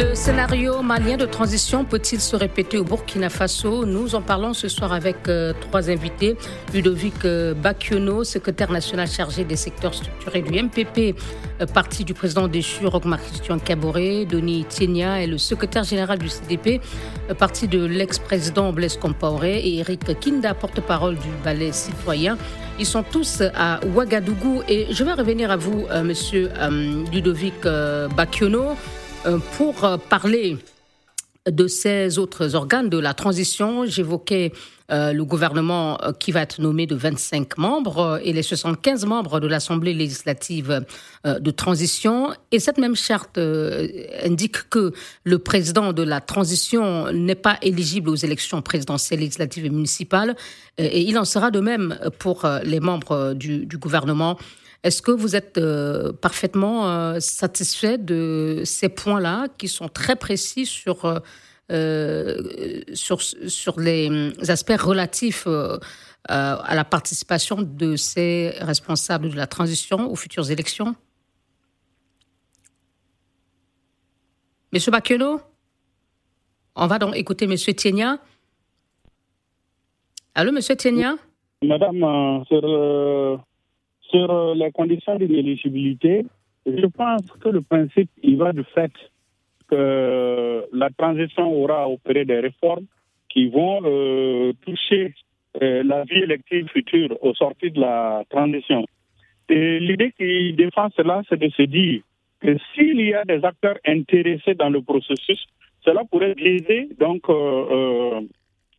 Le 0.00 0.14
scénario 0.14 0.80
malien 0.80 1.18
de 1.18 1.26
transition 1.26 1.84
peut-il 1.84 2.22
se 2.22 2.34
répéter 2.34 2.78
au 2.78 2.84
Burkina 2.84 3.28
Faso? 3.28 3.84
Nous 3.84 4.14
en 4.14 4.22
parlons 4.22 4.54
ce 4.54 4.66
soir 4.66 4.94
avec 4.94 5.28
euh, 5.28 5.52
trois 5.60 5.90
invités. 5.90 6.38
Ludovic 6.72 7.22
euh, 7.26 7.54
secrétaire 8.24 8.72
national 8.72 9.06
chargé 9.06 9.44
des 9.44 9.56
secteurs 9.56 9.92
structurés 9.92 10.40
du 10.40 10.62
MPP, 10.62 11.14
euh, 11.60 11.66
parti 11.66 12.04
du 12.04 12.14
président 12.14 12.48
déchu 12.48 12.86
Rochmar 12.86 13.20
Christian 13.20 13.58
Caboret. 13.58 14.24
Denis 14.24 14.64
Tienia 14.66 15.22
est 15.22 15.26
le 15.26 15.36
secrétaire 15.36 15.84
général 15.84 16.18
du 16.18 16.30
CDP, 16.30 16.80
parti 17.38 17.68
de 17.68 17.84
l'ex-président 17.84 18.72
Blaise 18.72 18.96
Compaoré. 18.96 19.58
Et 19.58 19.80
Eric 19.80 20.18
Kinda, 20.18 20.54
porte-parole 20.54 21.16
du 21.16 21.28
ballet 21.44 21.72
citoyen. 21.72 22.38
Ils 22.78 22.86
sont 22.86 23.02
tous 23.02 23.42
à 23.54 23.80
Ouagadougou. 23.94 24.62
Et 24.66 24.86
je 24.90 25.04
vais 25.04 25.12
revenir 25.12 25.50
à 25.50 25.58
vous, 25.58 25.84
monsieur 26.02 26.50
Ludovic 27.12 27.66
Bakiono. 28.16 28.76
Euh, 29.26 29.38
pour 29.58 29.84
euh, 29.84 29.98
parler 29.98 30.56
de 31.46 31.66
ces 31.66 32.18
autres 32.18 32.54
organes 32.54 32.88
de 32.88 32.98
la 32.98 33.12
transition, 33.12 33.84
j'évoquais 33.84 34.52
euh, 34.90 35.12
le 35.12 35.24
gouvernement 35.24 35.98
qui 36.18 36.32
va 36.32 36.40
être 36.40 36.60
nommé 36.60 36.86
de 36.86 36.94
25 36.94 37.58
membres 37.58 38.18
et 38.24 38.32
les 38.32 38.42
75 38.42 39.04
membres 39.04 39.40
de 39.40 39.46
l'Assemblée 39.46 39.92
législative 39.92 40.84
de 41.24 41.50
transition. 41.50 42.30
Et 42.50 42.58
cette 42.58 42.78
même 42.78 42.96
charte 42.96 43.38
indique 43.38 44.68
que 44.70 44.92
le 45.24 45.38
président 45.38 45.92
de 45.92 46.02
la 46.02 46.20
transition 46.20 47.12
n'est 47.12 47.34
pas 47.34 47.58
éligible 47.62 48.10
aux 48.10 48.16
élections 48.16 48.62
présidentielles, 48.62 49.20
législatives 49.20 49.64
et 49.64 49.70
municipales. 49.70 50.36
Et 50.78 51.00
il 51.02 51.18
en 51.18 51.24
sera 51.24 51.50
de 51.50 51.60
même 51.60 51.98
pour 52.18 52.46
les 52.64 52.80
membres 52.80 53.34
du, 53.34 53.64
du 53.66 53.78
gouvernement. 53.78 54.36
Est-ce 54.82 55.02
que 55.02 55.10
vous 55.10 55.36
êtes 55.36 55.58
euh, 55.58 56.12
parfaitement 56.12 56.88
euh, 56.88 57.20
satisfait 57.20 57.98
de 57.98 58.62
ces 58.64 58.88
points-là 58.88 59.48
qui 59.58 59.68
sont 59.68 59.88
très 59.88 60.16
précis 60.16 60.64
sur, 60.64 61.20
euh, 61.70 62.82
sur, 62.94 63.78
les 63.78 64.32
aspects 64.50 64.80
relatifs 64.80 65.46
à 66.28 66.74
la 66.74 66.84
participation 66.84 67.60
de 67.60 67.96
ces 67.96 68.54
responsables 68.60 69.28
de 69.28 69.36
la 69.36 69.46
transition 69.46 70.10
aux 70.10 70.16
futures 70.16 70.50
élections? 70.50 70.94
Monsieur 74.72 74.92
Bakeno 74.92 75.40
On 76.74 76.86
va 76.86 76.98
donc 76.98 77.16
écouter 77.16 77.46
Monsieur 77.46 77.74
Tienia. 77.74 78.18
Allô, 80.34 80.52
Monsieur 80.52 80.76
Tienia? 80.76 81.16
Madame, 81.62 82.44
sur 82.46 82.62
sur 84.10 84.30
euh, 84.30 84.54
les 84.54 84.70
conditions 84.72 85.16
d'inéligibilité, 85.16 86.24
je 86.66 86.86
pense 86.86 87.26
que 87.40 87.48
le 87.48 87.62
principe, 87.62 88.10
il 88.22 88.36
va 88.36 88.52
du 88.52 88.64
fait 88.74 88.92
que 89.68 90.66
la 90.72 90.90
transition 90.90 91.52
aura 91.52 91.88
opéré 91.88 92.24
des 92.24 92.40
réformes 92.40 92.86
qui 93.28 93.48
vont 93.48 93.80
euh, 93.84 94.52
toucher 94.66 95.14
euh, 95.62 95.82
la 95.84 96.04
vie 96.04 96.18
élective 96.18 96.68
future 96.68 97.16
au 97.22 97.34
sortir 97.34 97.72
de 97.72 97.80
la 97.80 98.24
transition. 98.28 98.84
Et 99.48 99.78
l'idée 99.80 100.12
qui 100.16 100.52
défend 100.54 100.88
cela, 100.96 101.22
c'est 101.28 101.38
de 101.38 101.48
se 101.50 101.62
dire 101.62 102.02
que 102.40 102.56
s'il 102.74 103.00
y 103.00 103.14
a 103.14 103.24
des 103.24 103.44
acteurs 103.44 103.78
intéressés 103.86 104.54
dans 104.54 104.70
le 104.70 104.82
processus, 104.82 105.46
cela 105.84 106.02
pourrait 106.10 106.34
biaiser 106.34 106.88
donc 106.98 107.22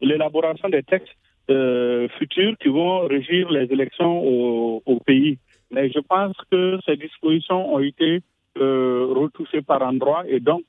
l'élaboration 0.02 0.70
des 0.70 0.84
textes 0.84 1.16
euh, 1.50 2.08
futurs 2.18 2.56
qui 2.62 2.70
vont 2.70 3.08
régir 3.08 3.50
les 3.50 3.66
élections 3.72 4.24
au, 4.24 5.00
pays. 5.06 5.38
Mais 5.72 5.90
je 5.90 6.00
pense 6.00 6.36
que 6.52 6.78
ces 6.86 6.98
dispositions 6.98 7.74
ont 7.74 7.80
été 7.80 8.22
euh, 8.60 9.08
retouchées 9.10 9.62
par 9.62 9.82
endroits 9.82 10.24
et 10.28 10.40
donc 10.40 10.66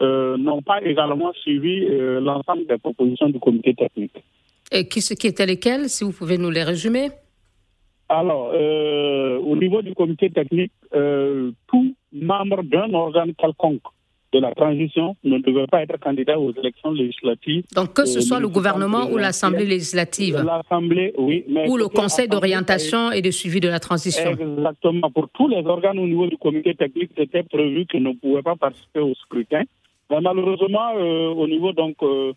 euh, 0.00 0.36
n'ont 0.36 0.62
pas 0.62 0.82
également 0.82 1.32
suivi 1.34 1.86
l'ensemble 2.20 2.66
des 2.66 2.78
propositions 2.78 3.28
du 3.28 3.38
comité 3.38 3.74
technique. 3.74 4.16
Et 4.72 4.88
qui, 4.88 5.00
qui 5.00 5.26
étaient 5.26 5.46
lesquelles, 5.46 5.88
si 5.88 6.04
vous 6.04 6.12
pouvez 6.12 6.36
nous 6.36 6.50
les 6.50 6.62
résumer? 6.62 7.08
Alors, 8.08 8.52
au 9.50 9.56
niveau 9.56 9.82
du 9.82 9.94
comité 9.94 10.30
technique, 10.30 10.72
tout 10.90 11.94
membre 12.12 12.62
d'un 12.62 12.92
organe 12.92 13.34
quelconque 13.34 13.82
de 14.32 14.38
la 14.40 14.54
transition 14.54 15.16
ne 15.24 15.38
devait 15.38 15.66
pas 15.66 15.82
être 15.82 15.98
candidat 15.98 16.38
aux 16.38 16.52
élections 16.52 16.92
législatives. 16.92 17.64
Donc 17.74 17.94
que 17.94 18.04
ce 18.04 18.18
euh, 18.18 18.20
soit 18.20 18.40
le 18.40 18.48
gouvernement 18.48 19.10
ou 19.10 19.16
l'Assemblée 19.16 19.64
législative 19.64 20.42
L'Assemblée, 20.44 21.14
oui. 21.16 21.44
ou 21.68 21.76
le 21.76 21.88
Conseil 21.88 22.28
d'orientation 22.28 23.10
et 23.10 23.22
de 23.22 23.30
suivi 23.30 23.60
de 23.60 23.68
la 23.68 23.80
transition. 23.80 24.30
Exactement. 24.30 25.10
Pour 25.10 25.28
tous 25.30 25.48
les 25.48 25.64
organes 25.64 25.98
au 25.98 26.06
niveau 26.06 26.26
du 26.26 26.36
comité 26.36 26.74
technique, 26.74 27.10
c'était 27.16 27.42
prévu 27.42 27.86
qu'ils 27.86 28.02
ne 28.02 28.12
pouvaient 28.12 28.42
pas 28.42 28.56
participer 28.56 29.00
au 29.00 29.14
scrutin. 29.14 29.62
Mais 30.10 30.20
malheureusement, 30.20 30.92
euh, 30.96 31.28
au 31.28 31.46
niveau 31.46 31.72
donc 31.72 31.96
euh, 32.02 32.32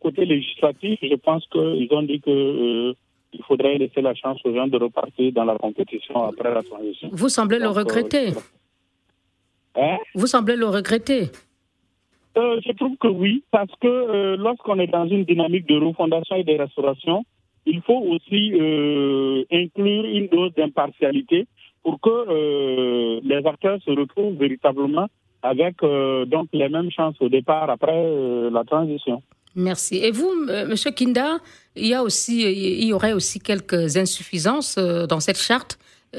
côté 0.00 0.24
législatif, 0.26 0.98
je 1.02 1.14
pense 1.14 1.46
qu'ils 1.46 1.88
ont 1.92 2.02
dit 2.02 2.20
que 2.20 2.94
il 3.34 3.42
faudrait 3.44 3.78
laisser 3.78 4.02
la 4.02 4.14
chance 4.14 4.38
aux 4.44 4.54
gens 4.54 4.66
de 4.66 4.76
repartir 4.76 5.32
dans 5.32 5.44
la 5.44 5.56
compétition 5.56 6.24
après 6.24 6.52
la 6.52 6.62
transition. 6.62 7.08
Vous 7.12 7.30
semblez 7.30 7.58
le 7.58 7.68
regretter. 7.68 8.32
Hein? 9.76 9.96
Vous 10.14 10.26
semblez 10.26 10.56
le 10.56 10.66
regretter. 10.66 11.30
Euh, 12.36 12.60
je 12.64 12.72
trouve 12.72 12.96
que 12.96 13.08
oui, 13.08 13.42
parce 13.50 13.70
que 13.80 13.86
euh, 13.86 14.36
lorsqu'on 14.36 14.78
est 14.78 14.86
dans 14.86 15.06
une 15.06 15.24
dynamique 15.24 15.66
de 15.66 15.76
refondation 15.76 16.36
et 16.36 16.44
de 16.44 16.56
restauration, 16.56 17.24
il 17.66 17.82
faut 17.82 17.98
aussi 17.98 18.52
euh, 18.54 19.44
inclure 19.52 20.04
une 20.04 20.28
dose 20.28 20.52
d'impartialité 20.56 21.46
pour 21.82 22.00
que 22.00 23.20
les 23.24 23.46
acteurs 23.46 23.78
se 23.84 23.90
retrouvent 23.90 24.36
véritablement 24.36 25.08
avec 25.42 25.78
donc 25.80 26.48
les 26.52 26.68
mêmes 26.68 26.92
chances 26.92 27.16
au 27.18 27.28
départ 27.28 27.68
après 27.68 28.50
la 28.52 28.62
transition. 28.62 29.20
Merci. 29.56 29.96
Et 29.96 30.12
vous, 30.12 30.30
Monsieur 30.68 30.92
Kinda, 30.92 31.38
il 31.74 31.88
y 31.88 31.94
a 31.94 32.04
aussi, 32.04 32.42
il 32.42 32.84
y 32.86 32.92
aurait 32.92 33.14
aussi 33.14 33.40
quelques 33.40 33.96
insuffisances 33.96 34.78
dans 34.78 35.18
cette 35.18 35.38
charte. 35.38 35.76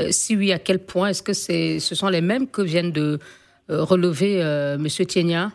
si 0.10 0.36
oui, 0.36 0.52
à 0.52 0.60
quel 0.60 0.80
point 0.80 1.08
Est-ce 1.08 1.24
que 1.24 1.32
c'est, 1.32 1.80
ce 1.80 1.96
sont 1.96 2.10
les 2.10 2.20
mêmes 2.20 2.48
que 2.48 2.62
viennent 2.62 2.92
de 2.92 3.20
euh, 3.70 3.84
relever, 3.84 4.44
euh, 4.44 4.78
Monsieur 4.78 5.06
Tienia 5.06 5.52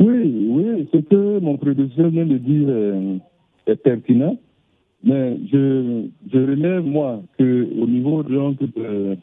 Oui, 0.00 0.48
oui, 0.50 0.88
ce 0.92 0.98
que 0.98 1.38
mon 1.38 1.56
prédécesseur 1.56 2.08
vient 2.10 2.26
de 2.26 2.38
dire 2.38 2.66
euh, 2.68 3.16
est 3.66 3.76
pertinent. 3.76 4.36
Mais 5.04 5.36
je, 5.52 6.06
je 6.32 6.38
relève, 6.38 6.82
moi, 6.82 7.22
qu'au 7.38 7.86
niveau 7.86 8.22
donc, 8.22 8.58
de, 8.58 9.16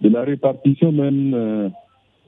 de, 0.00 0.08
la 0.08 0.22
répartition 0.22 0.92
même 0.92 1.70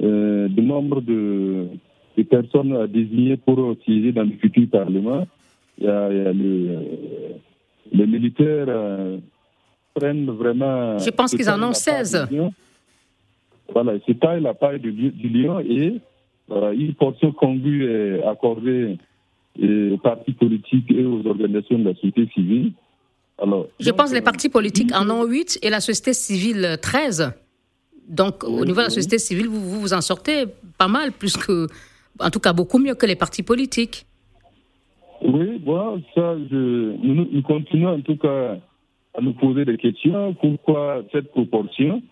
euh, 0.02 0.48
du 0.48 0.62
nombre 0.62 1.00
de, 1.00 1.68
de, 2.16 2.22
personnes 2.24 2.76
à 2.76 2.88
désigner 2.88 3.36
pour 3.36 3.76
siéger 3.84 4.10
dans 4.12 4.24
le 4.24 4.32
futur 4.40 4.68
Parlement, 4.70 5.26
il 5.78 5.84
y 5.84 5.88
a, 5.88 6.10
il 6.10 6.16
y 6.16 6.26
a 6.26 6.32
les, 7.92 8.06
militaires 8.06 8.66
prennent 9.94 10.30
vraiment... 10.30 10.98
Je 10.98 11.10
pense 11.10 11.34
qu'ils 11.34 11.48
en 11.48 11.62
ont 11.62 11.72
16. 11.72 12.28
Voilà, 13.72 13.92
c'est 14.06 14.18
taille 14.18 14.40
la 14.40 14.54
paille 14.54 14.80
du, 14.80 15.12
lion 15.28 15.60
et 15.60 16.00
voilà, 16.48 16.72
une 16.72 16.94
portion 16.94 17.32
congrue 17.32 17.84
est 17.84 18.22
accordée 18.24 18.96
aux 19.60 19.98
partis 19.98 20.32
politiques 20.32 20.90
et 20.90 21.04
aux 21.04 21.26
organisations 21.26 21.78
de 21.78 21.84
la 21.84 21.94
société 21.94 22.28
civile. 22.34 22.72
Alors, 23.40 23.66
Je 23.78 23.90
pense 23.90 24.10
que 24.10 24.14
les 24.14 24.22
partis 24.22 24.48
politiques 24.48 24.92
en 24.94 25.10
ont 25.10 25.24
8 25.24 25.60
et 25.62 25.70
la 25.70 25.80
société 25.80 26.12
civile 26.12 26.78
13. 26.80 27.32
Donc, 28.08 28.42
au 28.42 28.64
niveau 28.64 28.78
de 28.78 28.86
la 28.86 28.90
société 28.90 29.18
civile, 29.18 29.48
vous, 29.48 29.80
vous 29.80 29.92
en 29.92 30.00
sortez 30.00 30.44
pas 30.78 30.88
mal, 30.88 31.12
plus 31.12 31.36
que, 31.36 31.66
en 32.18 32.30
tout 32.30 32.40
cas, 32.40 32.52
beaucoup 32.52 32.78
mieux 32.78 32.94
que 32.94 33.06
les 33.06 33.16
partis 33.16 33.42
politiques. 33.42 34.06
Oui, 35.20 35.58
bon, 35.58 36.02
ça, 36.14 36.36
je, 36.50 36.96
nous, 37.04 37.28
nous, 37.30 37.42
continuons 37.42 37.94
en 37.94 38.00
tout 38.00 38.16
cas 38.16 38.56
à 39.14 39.20
nous 39.20 39.34
poser 39.34 39.64
des 39.64 39.76
questions. 39.76 40.34
Pourquoi 40.34 41.02
cette 41.12 41.30
proportion? 41.32 42.02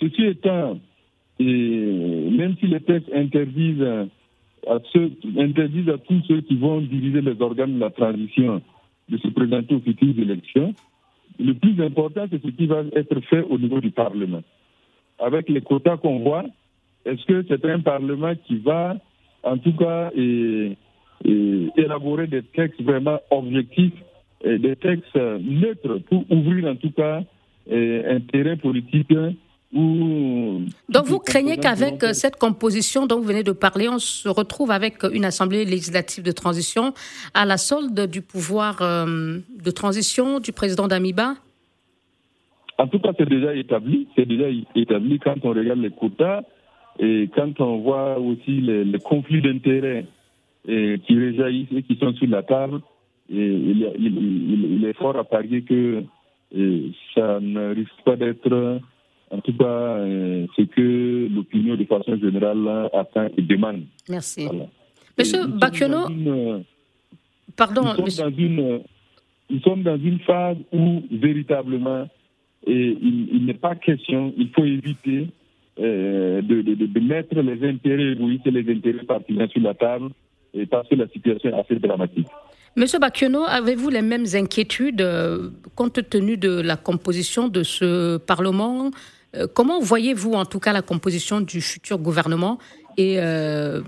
Ceci 0.00 0.24
étant, 0.24 0.78
et 1.38 2.30
même 2.30 2.56
si 2.58 2.66
les 2.66 2.80
textes 2.80 3.10
interdisent 3.14 4.08
à, 4.66 4.78
ceux, 4.92 5.12
interdisent 5.38 5.88
à 5.88 5.98
tous 5.98 6.20
ceux 6.26 6.40
qui 6.40 6.56
vont 6.56 6.80
diviser 6.80 7.20
les 7.20 7.40
organes 7.40 7.74
de 7.74 7.80
la 7.80 7.90
transition 7.90 8.60
de 9.08 9.16
se 9.18 9.28
présenter 9.28 9.74
aux 9.74 9.80
futures 9.80 10.18
élections, 10.18 10.74
le 11.38 11.54
plus 11.54 11.80
important, 11.82 12.26
c'est 12.30 12.42
ce 12.42 12.48
qui 12.48 12.66
va 12.66 12.82
être 12.94 13.20
fait 13.20 13.42
au 13.42 13.58
niveau 13.58 13.80
du 13.80 13.90
Parlement. 13.90 14.42
Avec 15.20 15.48
les 15.48 15.60
quotas 15.60 15.96
qu'on 15.96 16.18
voit, 16.18 16.44
est-ce 17.04 17.24
que 17.24 17.44
c'est 17.48 17.64
un 17.64 17.80
Parlement 17.80 18.34
qui 18.46 18.56
va, 18.58 18.96
en 19.44 19.56
tout 19.58 19.74
cas, 19.74 20.10
élaborer 21.24 22.26
des 22.26 22.42
textes 22.42 22.82
vraiment 22.82 23.20
objectifs, 23.30 23.94
des 24.44 24.76
textes 24.76 25.16
neutres 25.16 25.98
pour 26.08 26.24
ouvrir 26.30 26.66
en 26.66 26.76
tout 26.76 26.92
cas 26.92 27.22
un 27.70 28.20
terrain 28.32 28.56
politique 28.56 29.12
donc 29.70 31.04
vous 31.04 31.18
craignez 31.18 31.58
qu'avec 31.58 32.02
cette 32.14 32.36
composition 32.36 33.06
dont 33.06 33.16
vous 33.16 33.26
venez 33.26 33.42
de 33.42 33.52
parler, 33.52 33.86
on 33.88 33.98
se 33.98 34.28
retrouve 34.28 34.70
avec 34.70 35.02
une 35.12 35.26
assemblée 35.26 35.66
législative 35.66 36.24
de 36.24 36.32
transition 36.32 36.94
à 37.34 37.44
la 37.44 37.58
solde 37.58 38.06
du 38.06 38.22
pouvoir 38.22 38.80
euh, 38.80 39.38
de 39.62 39.70
transition 39.70 40.40
du 40.40 40.52
président 40.52 40.88
d'Amiba? 40.88 41.34
En 42.78 42.86
tout 42.86 42.98
cas, 42.98 43.10
c'est 43.18 43.28
déjà 43.28 43.54
établi. 43.54 44.08
C'est 44.16 44.26
déjà 44.26 44.46
établi 44.74 45.18
quand 45.18 45.34
on 45.42 45.50
regarde 45.50 45.80
les 45.80 45.90
quotas 45.90 46.42
et 46.98 47.28
quand 47.34 47.60
on 47.60 47.78
voit 47.78 48.18
aussi 48.18 48.60
les, 48.62 48.98
conflits 49.00 49.42
d'intérêts 49.42 50.06
qui 50.64 51.18
réjaillissent 51.18 51.72
et 51.76 51.82
qui 51.82 51.96
sont 51.96 52.14
sur 52.14 52.28
la 52.28 52.42
table. 52.42 52.80
Et 53.30 53.36
il, 53.36 54.84
est 54.88 54.96
fort 54.96 55.16
à 55.16 55.24
parier 55.24 55.62
que 55.62 56.04
ça 57.14 57.40
ne 57.40 57.74
risque 57.74 58.02
pas 58.04 58.16
d'être 58.16 58.80
en 59.30 59.40
tout 59.40 59.52
cas, 59.56 59.64
euh, 59.64 60.46
c'est 60.56 60.68
que 60.70 61.28
l'opinion 61.34 61.76
de 61.76 61.84
façon 61.84 62.16
générale 62.16 62.88
attend 62.92 63.28
et 63.36 63.42
demande. 63.42 63.82
Merci. 64.08 64.48
Monsieur 65.18 65.46
Bakiono, 65.46 66.62
pardon. 67.56 67.82
Nous 67.98 68.10
sommes, 68.10 68.30
dans 68.30 68.36
une, 68.36 68.80
nous 69.50 69.60
sommes 69.60 69.82
dans 69.82 69.98
une 69.98 70.20
phase 70.20 70.56
où 70.72 71.02
véritablement, 71.10 72.08
et 72.66 72.96
il, 73.00 73.44
n'est 73.44 73.54
pas 73.54 73.74
question, 73.74 74.32
il 74.36 74.50
faut 74.50 74.64
éviter 74.64 75.28
euh, 75.80 76.42
de, 76.42 76.62
de, 76.62 77.00
mettre 77.00 77.34
les 77.40 77.68
intérêts 77.68 78.12
égoïstes 78.12 78.46
et 78.46 78.50
les 78.50 78.72
intérêts 78.72 79.04
partisans 79.04 79.48
sur 79.48 79.60
la 79.60 79.74
table, 79.74 80.10
et 80.54 80.66
parce 80.66 80.88
que 80.88 80.94
la 80.94 81.08
situation 81.08 81.50
est 81.50 81.60
assez 81.60 81.76
dramatique. 81.76 82.28
Monsieur 82.76 83.00
Bakiono, 83.00 83.42
avez-vous 83.44 83.88
les 83.88 84.02
mêmes 84.02 84.26
inquiétudes 84.34 85.00
euh, 85.00 85.50
compte 85.74 86.08
tenu 86.08 86.36
de 86.36 86.60
la 86.60 86.76
composition 86.76 87.48
de 87.48 87.64
ce 87.64 88.18
Parlement 88.18 88.90
comment 89.54 89.80
voyez-vous 89.80 90.32
en 90.32 90.44
tout 90.44 90.60
cas 90.60 90.72
la 90.72 90.82
composition 90.82 91.40
du 91.40 91.60
futur 91.60 91.98
gouvernement 91.98 92.58
et 92.96 93.16
euh, 93.18 93.80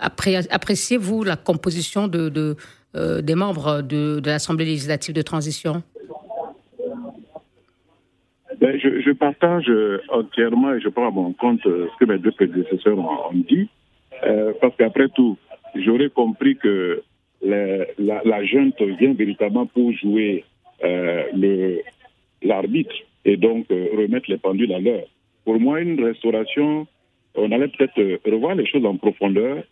appréciez-vous 0.00 1.22
la 1.22 1.36
composition 1.36 2.10
euh, 2.14 3.20
des 3.20 3.34
membres 3.34 3.82
de, 3.82 4.22
l'Assemblée 4.24 4.64
législative 4.64 5.14
de 5.14 5.22
transition? 5.22 5.82
Ben, 8.60 8.78
je, 8.78 9.12
partage 9.12 9.70
entièrement 10.08 10.74
et 10.74 10.80
je 10.80 10.88
prends 10.88 11.08
à 11.08 11.10
mon 11.10 11.32
compte 11.34 11.60
ce 11.64 11.98
que 11.98 12.06
mes 12.06 12.18
deux 12.18 12.32
prédécesseurs 12.32 12.96
ont, 12.98 13.34
dit, 13.34 13.68
parce 14.60 14.74
qu'après 14.78 15.08
tout, 15.08 15.36
j'aurais 15.74 16.08
compris 16.08 16.56
que 16.56 17.02
la, 17.42 18.44
junte 18.44 18.80
vient 18.80 19.12
véritablement 19.12 19.66
pour 19.66 19.92
jouer 19.92 20.44
l'arbitre 22.42 22.94
et 23.24 23.36
donc 23.36 23.66
euh, 23.70 23.88
remettre 23.96 24.30
les 24.30 24.38
pendules 24.38 24.72
à 24.72 24.78
l'heure. 24.78 25.06
Pour 25.44 25.58
moi, 25.58 25.80
une 25.80 26.02
restauration, 26.02 26.86
on 27.34 27.52
allait 27.52 27.68
peut-être 27.68 27.98
euh, 27.98 28.18
revoir 28.24 28.54
les 28.54 28.66
choses 28.66 28.84
en 28.84 28.96
profondeur 28.96 29.64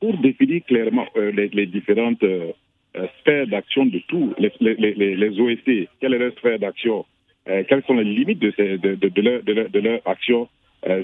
pour 0.00 0.16
définir 0.18 0.64
clairement 0.64 1.06
euh, 1.16 1.30
les, 1.32 1.66
différentes 1.66 2.24
sphères 3.20 3.46
d'action 3.46 3.86
de 3.86 4.00
tous 4.08 4.34
les, 4.38 4.52
les, 4.60 5.40
OST. 5.40 5.88
Quelle 6.00 6.14
est 6.14 6.18
leur 6.18 6.32
sphère 6.34 6.58
d'action 6.58 7.06
Quelles 7.46 7.82
sont 7.86 7.94
les 7.94 8.04
limites 8.04 8.38
de, 8.40 9.80
leur, 9.80 10.00
action 10.06 10.48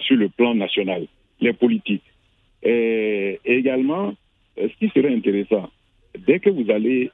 sur 0.01 0.17
le 0.17 0.29
plan 0.29 0.55
national 0.55 1.07
Les 1.41 1.55
politiques. 1.55 2.03
Et, 2.63 3.41
également, 3.45 4.13
ce 4.59 4.77
qui 4.79 4.91
serait 4.91 5.15
intéressant, 5.15 5.71
dès 6.27 6.41
que 6.41 6.51
vous 6.51 6.71
allez 6.71 7.11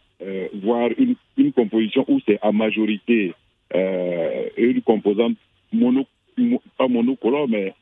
voir 0.54 0.88
une 1.36 1.52
composition 1.52 2.04
où 2.08 2.18
c'est 2.26 2.38
à 2.42 2.50
majorité 2.50 3.32
euh, 3.74 4.48
une 4.56 4.82
composante 4.82 5.36
mono, 5.72 6.06
pas 6.78 6.88
monocolore, 6.88 7.48
mais 7.48 7.74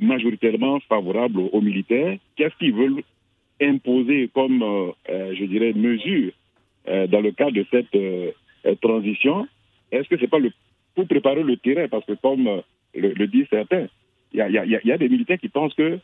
majoritairement 0.00 0.80
favorable 0.80 1.40
aux 1.52 1.60
militaires. 1.60 2.18
Qu'est-ce 2.36 2.56
qu'ils 2.56 2.74
veulent 2.74 3.02
imposer 3.60 4.28
comme, 4.34 4.62
euh, 4.62 4.90
euh, 5.10 5.34
je 5.34 5.44
dirais, 5.44 5.72
mesure 5.72 6.32
dans 6.86 7.20
le 7.20 7.32
cadre 7.32 7.52
de 7.52 7.66
cette 7.70 8.80
transition? 8.80 9.48
Est-ce 9.90 10.08
que 10.08 10.16
c'est 10.20 10.28
pas 10.28 10.38
le, 10.38 10.52
pour 10.94 11.06
préparer 11.08 11.42
le 11.42 11.56
terrain? 11.56 11.88
Parce 11.88 12.06
que 12.06 12.12
comme 12.12 12.62
le, 12.94 13.26
disent 13.26 13.48
certains, 13.50 13.86
il 14.32 14.38
y 14.38 14.92
a, 14.92 14.98
des 14.98 15.08
militaires 15.08 15.38
qui 15.38 15.48
pensent 15.48 15.74
que 15.74 15.98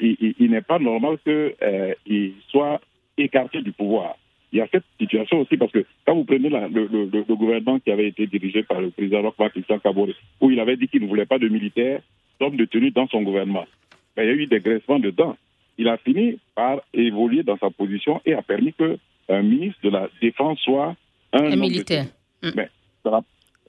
il, 0.00 0.50
n'est 0.50 0.62
pas 0.62 0.78
normal 0.78 1.18
qu'ils 1.24 2.34
soient 2.48 2.80
écartés 3.18 3.62
du 3.62 3.72
pouvoir 3.72 4.16
il 4.52 4.58
y 4.58 4.60
a 4.60 4.68
cette 4.70 4.84
situation 5.00 5.40
aussi 5.40 5.56
parce 5.56 5.72
que 5.72 5.84
quand 6.06 6.14
vous 6.14 6.24
prenez 6.24 6.50
le, 6.50 7.34
gouvernement 7.34 7.80
qui 7.80 7.90
avait 7.90 8.08
été 8.08 8.26
dirigé 8.26 8.62
par 8.62 8.80
le 8.80 8.90
président 8.90 9.22
Roch 9.22 9.50
Christian 9.50 9.78
Kabore, 9.78 10.08
où 10.40 10.50
il 10.50 10.60
avait 10.60 10.76
dit 10.76 10.88
qu'il 10.88 11.02
ne 11.02 11.08
voulait 11.08 11.26
pas 11.26 11.38
de 11.38 11.48
militaires, 11.48 12.00
d'hommes 12.38 12.56
de 12.56 12.66
tenue 12.66 12.90
dans 12.90 13.08
son 13.08 13.22
gouvernement, 13.22 13.64
ben, 14.14 14.24
il 14.24 14.26
y 14.26 14.30
a 14.30 14.34
eu 14.34 14.46
des 14.46 14.60
graissements 14.60 14.98
dedans. 14.98 15.36
Il 15.78 15.88
a 15.88 15.96
fini 15.96 16.38
par 16.54 16.82
évoluer 16.92 17.42
dans 17.42 17.56
sa 17.56 17.70
position 17.70 18.20
et 18.26 18.34
a 18.34 18.42
permis 18.42 18.74
qu'un 18.74 19.42
ministre 19.42 19.80
de 19.84 19.88
la 19.88 20.10
Défense 20.20 20.58
soit 20.60 20.94
un, 21.32 21.56
militaire. 21.56 22.04
Mm. 22.42 22.60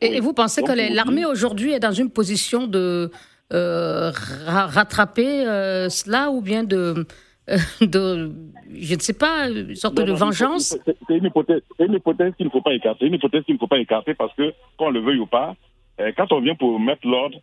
Et, 0.01 0.19
vous 0.19 0.33
pensez 0.33 0.63
que 0.63 0.93
l'armée 0.93 1.25
aujourd'hui 1.25 1.71
est 1.71 1.79
dans 1.79 1.93
une 1.93 2.09
position 2.09 2.67
de 2.67 3.09
euh, 3.53 4.11
rattraper 4.45 5.47
euh, 5.47 5.87
cela 5.87 6.29
ou 6.29 6.41
bien 6.41 6.65
de 6.65 7.05
de, 7.81 8.31
je 8.73 8.95
ne 8.95 8.99
sais 8.99 9.13
pas, 9.13 9.49
une 9.49 9.75
sorte 9.75 9.95
de 9.95 10.11
vengeance 10.11 10.77
C'est 11.07 11.17
une 11.17 11.25
hypothèse, 11.25 11.61
une 11.79 11.93
hypothèse 11.93 12.33
qu'il 12.35 12.45
ne 12.45 12.51
faut 12.51 12.61
pas 12.61 12.73
écarter. 12.73 13.05
Une 13.05 13.15
hypothèse 13.15 13.43
qu'il 13.43 13.55
ne 13.55 13.59
faut 13.59 13.67
pas 13.67 13.79
écarter 13.79 14.13
parce 14.13 14.33
que, 14.35 14.53
qu'on 14.77 14.89
le 14.89 15.01
veuille 15.01 15.19
ou 15.19 15.25
pas, 15.25 15.55
euh, 15.99 16.11
quand 16.15 16.31
on 16.31 16.41
vient 16.41 16.55
pour 16.55 16.79
mettre 16.79 17.05
l'ordre, 17.07 17.37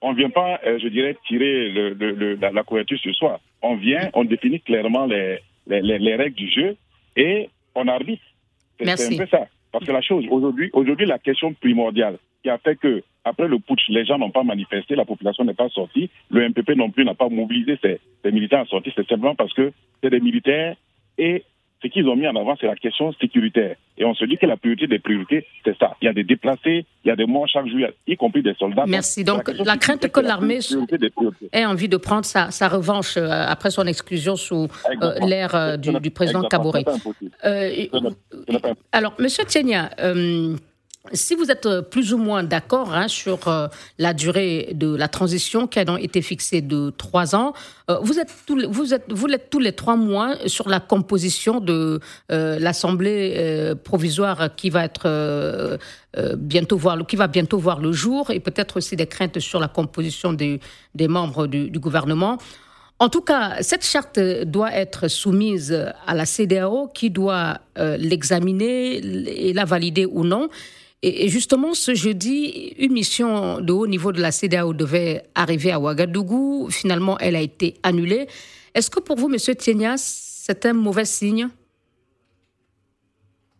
on 0.00 0.12
ne 0.12 0.16
vient 0.16 0.30
pas, 0.30 0.60
euh, 0.66 0.78
je 0.82 0.88
dirais, 0.88 1.16
tirer 1.26 1.70
le, 1.70 2.34
la, 2.34 2.62
couverture 2.62 2.98
sur 2.98 3.14
soi. 3.14 3.40
On 3.62 3.76
vient, 3.76 4.10
on 4.14 4.24
définit 4.24 4.60
clairement 4.60 5.06
les, 5.06 5.38
les, 5.66 5.80
les, 5.80 6.16
règles 6.16 6.36
du 6.36 6.50
jeu 6.50 6.76
et 7.16 7.48
on 7.74 7.88
arbitre. 7.88 8.22
C'est 8.78 8.90
un 8.90 9.18
peu 9.18 9.26
ça. 9.30 9.46
Parce 9.72 9.86
que 9.86 9.92
la 9.92 10.02
chose, 10.02 10.24
aujourd'hui, 10.30 10.70
aujourd'hui, 10.72 11.06
la 11.06 11.18
question 11.18 11.54
primordiale 11.54 12.18
qui 12.42 12.50
a 12.50 12.58
fait 12.58 12.76
que, 12.76 13.02
après 13.24 13.48
le 13.48 13.58
putsch, 13.58 13.88
les 13.88 14.04
gens 14.04 14.18
n'ont 14.18 14.30
pas 14.30 14.42
manifesté, 14.42 14.94
la 14.94 15.04
population 15.04 15.44
n'est 15.44 15.54
pas 15.54 15.68
sortie, 15.68 16.10
le 16.30 16.48
MPP 16.48 16.76
non 16.76 16.90
plus 16.90 17.04
n'a 17.04 17.14
pas 17.14 17.28
mobilisé 17.28 17.78
ses, 17.82 18.00
militaires 18.30 18.60
à 18.60 18.66
sortir, 18.66 18.92
c'est 18.94 19.08
simplement 19.08 19.34
parce 19.34 19.52
que 19.52 19.72
c'est 20.02 20.10
des 20.10 20.20
militaires 20.20 20.76
et 21.18 21.44
ce 21.82 21.88
qu'ils 21.88 22.08
ont 22.08 22.16
mis 22.16 22.26
en 22.26 22.34
avant, 22.34 22.56
c'est 22.58 22.66
la 22.66 22.76
question 22.76 23.12
sécuritaire. 23.20 23.76
Et 23.98 24.04
on 24.06 24.14
se 24.14 24.24
dit 24.24 24.38
que 24.38 24.46
la 24.46 24.56
priorité 24.56 24.86
des 24.86 24.98
priorités, 24.98 25.46
c'est 25.64 25.76
ça. 25.78 25.94
Il 26.00 26.06
y 26.06 26.08
a 26.08 26.14
des 26.14 26.24
déplacés, 26.24 26.86
il 27.04 27.08
y 27.08 27.10
a 27.10 27.16
des 27.16 27.26
morts 27.26 27.46
chaque 27.46 27.66
jour, 27.66 27.80
y 28.06 28.16
compris 28.16 28.42
des 28.42 28.54
soldats. 28.54 28.84
Merci. 28.86 29.22
Donc, 29.22 29.50
la, 29.64 29.76
crainte 29.76 30.10
que 30.10 30.20
l'armée 30.20 30.60
ait 31.52 31.64
envie 31.66 31.88
de 31.88 31.96
prendre 31.98 32.24
sa, 32.24 32.68
revanche 32.68 33.18
euh, 33.18 33.28
après 33.30 33.70
son 33.70 33.86
exclusion 33.86 34.34
sous 34.34 34.66
euh, 35.02 35.14
l'ère 35.26 35.54
euh, 35.54 35.76
du, 35.76 36.10
président 36.10 36.42
Kaboré. 36.42 36.84
alors, 38.92 39.14
Monsieur 39.18 39.44
Tchenia, 39.44 39.90
si 41.12 41.34
vous 41.34 41.50
êtes 41.50 41.68
plus 41.90 42.14
ou 42.14 42.18
moins 42.18 42.42
d'accord 42.42 42.94
hein, 42.94 43.08
sur 43.08 43.46
euh, 43.46 43.68
la 43.98 44.14
durée 44.14 44.70
de 44.74 44.96
la 44.96 45.08
transition 45.08 45.66
qui 45.66 45.78
a 45.78 45.84
été 46.00 46.22
fixée 46.22 46.62
de 46.62 46.90
trois 46.96 47.34
ans, 47.34 47.52
euh, 47.90 47.98
vous 48.00 48.18
êtes 48.18 48.32
tous, 48.46 48.64
vous 48.64 48.94
êtes 48.94 49.04
vous 49.10 49.26
êtes 49.28 49.50
tous 49.50 49.60
les 49.60 49.72
trois 49.72 49.96
mois 49.96 50.34
sur 50.46 50.68
la 50.68 50.80
composition 50.80 51.60
de 51.60 52.00
euh, 52.32 52.58
l'assemblée 52.58 53.74
provisoire 53.84 54.56
qui 54.56 54.70
va 54.70 54.84
être 54.84 55.78
bientôt 56.36 56.78
voir 56.78 57.06
qui 57.06 57.16
va 57.16 57.26
bientôt 57.26 57.58
voir 57.58 57.80
le 57.80 57.92
jour 57.92 58.30
et 58.30 58.40
peut-être 58.40 58.78
aussi 58.78 58.96
des 58.96 59.06
craintes 59.06 59.40
sur 59.40 59.60
la 59.60 59.68
composition 59.68 60.32
des, 60.32 60.60
des 60.94 61.08
membres 61.08 61.46
du, 61.46 61.70
du 61.70 61.78
gouvernement. 61.78 62.38
En 63.00 63.08
tout 63.08 63.20
cas, 63.20 63.60
cette 63.60 63.84
charte 63.84 64.20
doit 64.46 64.72
être 64.72 65.08
soumise 65.08 65.72
à 66.06 66.14
la 66.14 66.24
CDAO 66.24 66.88
qui 66.94 67.10
doit 67.10 67.58
l'examiner 67.76 68.96
et 69.48 69.52
la 69.52 69.64
valider 69.64 70.06
ou 70.06 70.24
non. 70.24 70.48
Et 71.06 71.28
justement, 71.28 71.74
ce 71.74 71.94
jeudi, 71.94 72.72
une 72.78 72.92
mission 72.92 73.60
de 73.60 73.72
haut 73.74 73.86
niveau 73.86 74.10
de 74.10 74.22
la 74.22 74.32
CDAO 74.32 74.72
devait 74.72 75.24
arriver 75.34 75.70
à 75.70 75.78
Ouagadougou. 75.78 76.68
Finalement, 76.70 77.18
elle 77.18 77.36
a 77.36 77.42
été 77.42 77.74
annulée. 77.82 78.26
Est-ce 78.74 78.90
que 78.90 79.00
pour 79.00 79.16
vous, 79.16 79.28
M. 79.28 79.36
Tienias, 79.36 79.98
c'est 79.98 80.64
un 80.64 80.72
mauvais 80.72 81.04
signe? 81.04 81.48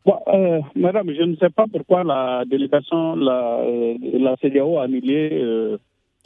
Euh, 0.06 0.60
Madame, 0.74 1.10
je 1.12 1.22
ne 1.22 1.36
sais 1.36 1.50
pas 1.50 1.66
pourquoi 1.70 2.02
la 2.02 2.44
délégation, 2.46 3.14
la, 3.16 3.58
euh, 3.60 3.94
la 4.14 4.36
CDAO 4.36 4.78
a 4.78 4.84
annulé. 4.84 5.28
Euh, 5.32 5.76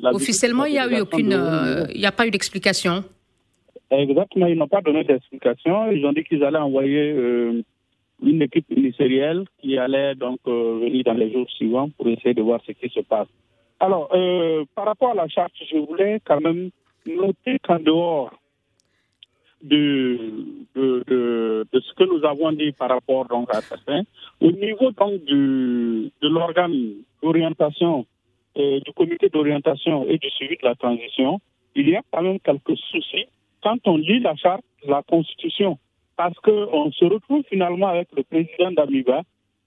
Officiellement, 0.04 0.66
il 0.66 0.74
n'y 0.74 0.78
a 0.78 0.86
eu 0.86 1.00
aucune, 1.00 1.36
il 1.92 1.98
n'y 1.98 2.06
a 2.06 2.12
pas 2.12 2.28
eu 2.28 2.30
d'explication. 2.30 3.02
Exactement, 3.90 4.46
ils 4.46 4.56
n'ont 4.56 4.68
pas 4.68 4.82
donné 4.82 5.02
d'explication. 5.02 5.90
Ils 5.90 6.06
ont 6.06 6.12
dit 6.12 6.22
qu'ils 6.22 6.44
allaient 6.44 6.58
envoyer 6.58 7.12
une 8.22 8.42
équipe 8.42 8.68
ministérielle 8.70 9.44
qui 9.60 9.78
allait 9.78 10.14
donc 10.14 10.40
venir 10.46 11.04
dans 11.04 11.14
les 11.14 11.32
jours 11.32 11.48
suivants 11.50 11.90
pour 11.90 12.08
essayer 12.08 12.34
de 12.34 12.42
voir 12.42 12.60
ce 12.66 12.72
qui 12.72 12.88
se 12.88 13.00
passe. 13.00 13.28
Alors, 13.80 14.08
par 14.74 14.86
rapport 14.86 15.12
à 15.12 15.14
la 15.14 15.28
charte, 15.28 15.52
je 15.70 15.76
voulais 15.76 16.20
quand 16.24 16.40
même 16.40 16.70
noter 17.06 17.58
qu'en 17.60 17.78
dehors 17.78 18.32
de, 19.62 20.18
de, 20.74 21.04
de, 21.06 21.80
ce 21.80 21.92
que 21.94 22.04
nous 22.04 22.24
avons 22.24 22.52
dit 22.52 22.72
par 22.72 22.90
rapport 22.90 23.26
donc, 23.26 23.52
à 23.54 23.60
certains, 23.60 24.02
au 24.40 24.50
niveau 24.52 24.90
donc 24.92 25.24
du, 25.24 26.10
de 26.20 26.28
l'organe 26.28 26.94
d'orientation, 27.22 28.06
et 28.58 28.80
du 28.80 28.92
comité 28.92 29.28
d'orientation 29.28 30.04
et 30.08 30.18
du 30.18 30.28
suivi 30.30 30.56
de 30.56 30.64
la 30.64 30.74
transition, 30.74 31.40
il 31.74 31.88
y 31.88 31.96
a 31.96 32.02
quand 32.12 32.22
même 32.22 32.40
quelques 32.40 32.76
soucis 32.76 33.26
quand 33.62 33.78
on 33.86 33.96
lit 33.96 34.20
la 34.20 34.34
charte, 34.36 34.64
la 34.86 35.02
constitution, 35.02 35.78
parce 36.18 36.36
qu'on 36.40 36.90
se 36.90 37.04
retrouve 37.04 37.44
finalement 37.48 37.86
avec 37.86 38.08
le 38.16 38.24
président 38.24 38.72
d'Amiba 38.72 39.22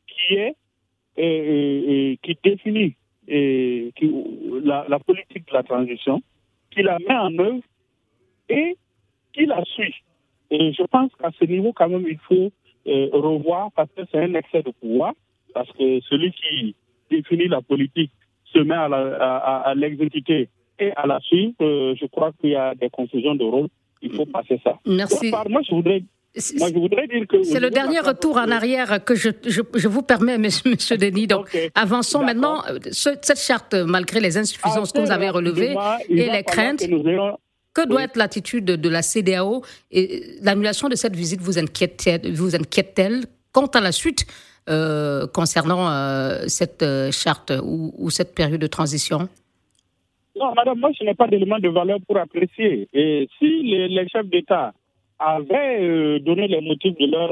qui 0.06 0.34
est 0.36 0.56
et, 1.16 2.20
qui 2.22 2.38
définit 2.44 2.96
qui, 3.26 4.12
la, 4.64 4.86
la 4.90 5.00
politique 5.00 5.48
de 5.48 5.54
la 5.54 5.64
transition, 5.64 6.22
qui 6.72 6.84
la 6.84 7.00
met 7.00 7.16
en 7.16 7.40
œuvre 7.40 7.64
et 8.50 8.76
qui 9.34 9.46
la 9.46 9.64
suit. 9.64 9.96
Et 10.50 10.74
je 10.74 10.84
pense 10.84 11.12
qu'à 11.16 11.32
ce 11.40 11.46
niveau, 11.46 11.72
quand 11.72 11.88
même, 11.88 12.06
il 12.06 12.18
faut 12.18 12.52
euh, 12.88 13.10
revoir 13.14 13.72
parce 13.74 13.90
que 13.96 14.02
c'est 14.12 14.20
un 14.20 14.34
excès 14.34 14.62
de 14.62 14.72
pouvoir, 14.72 15.14
parce 15.54 15.72
que 15.72 16.02
celui 16.02 16.34
qui 16.34 16.76
définit 17.10 17.48
la 17.48 17.62
politique 17.62 18.12
se 18.54 18.60
met 18.60 18.76
à 18.76 19.74
l'exécuter 19.76 20.50
et 20.80 20.92
à 20.98 21.08
la 21.08 21.22
suivre. 21.22 21.54
Euh, 21.62 21.96
je 21.96 22.06
crois 22.08 22.34
qu'il 22.34 22.50
y 22.50 22.56
a 22.56 22.76
des 22.76 22.90
confusions 22.90 23.36
de 23.36 23.46
rôle. 23.46 23.70
Il 24.02 24.12
faut 24.12 24.26
passer 24.26 24.60
ça. 24.62 24.78
Merci. 24.86 25.32
moi, 25.48 25.62
je 25.62 25.74
voudrais 25.74 26.04
moi, 26.58 26.70
je 26.70 26.80
voudrais 26.80 27.08
dire 27.08 27.28
que. 27.28 27.44
C'est 27.44 27.60
le 27.60 27.70
dernier 27.70 28.00
retour 28.00 28.38
en 28.38 28.50
arrière 28.52 29.04
que 29.04 29.16
je, 29.16 29.30
je, 29.46 29.88
vous 29.88 30.02
permets, 30.02 30.38
monsieur, 30.38 30.72
monsieur 30.72 30.98
Denis. 30.98 31.28
Donc, 31.28 31.56
avançons 31.76 32.24
maintenant. 32.24 32.64
cette 32.92 33.40
charte, 33.40 33.74
malgré 33.74 34.20
les 34.20 34.38
insuffisances 34.38 34.92
que 34.92 35.00
vous 35.00 35.12
avez 35.12 35.30
relevées 35.30 35.76
et 36.10 36.30
les 36.30 36.44
craintes, 36.44 36.84
que 37.74 37.88
doit 37.88 38.04
être 38.04 38.18
l'attitude 38.18 38.66
de, 38.66 38.90
la 38.90 39.02
CDAO 39.02 39.64
et 39.92 40.24
l'annulation 40.42 40.90
de 40.90 40.96
cette 40.96 41.16
visite 41.16 41.42
vous 41.42 41.58
inquiète-t-elle 41.58 42.34
vous 42.34 42.56
inquiète 42.56 43.00
quant 43.54 43.68
à 43.68 43.80
la 43.80 43.92
suite 43.92 44.26
euh, 44.70 45.26
concernant 45.28 45.90
euh, 45.90 46.44
cette 46.48 46.84
euh, 46.84 47.12
charte 47.12 47.52
ou, 47.64 48.10
cette 48.10 48.36
période 48.36 48.62
de 48.62 48.68
transition? 48.68 49.28
Non, 50.36 50.54
madame, 50.56 50.80
moi, 50.80 50.92
je 50.98 51.04
n'ai 51.04 51.16
pas 51.16 51.28
d'éléments 51.28 51.60
de 51.60 51.68
valeur 51.68 51.98
pour 52.08 52.18
apprécier. 52.18 52.88
Et 52.94 53.28
si 53.40 53.64
les, 53.64 54.08
chefs 54.08 54.28
d'État 54.28 54.74
avaient 55.22 56.20
donné 56.20 56.48
les 56.48 56.62
motifs 56.62 56.98
de 56.98 57.06
leur 57.06 57.30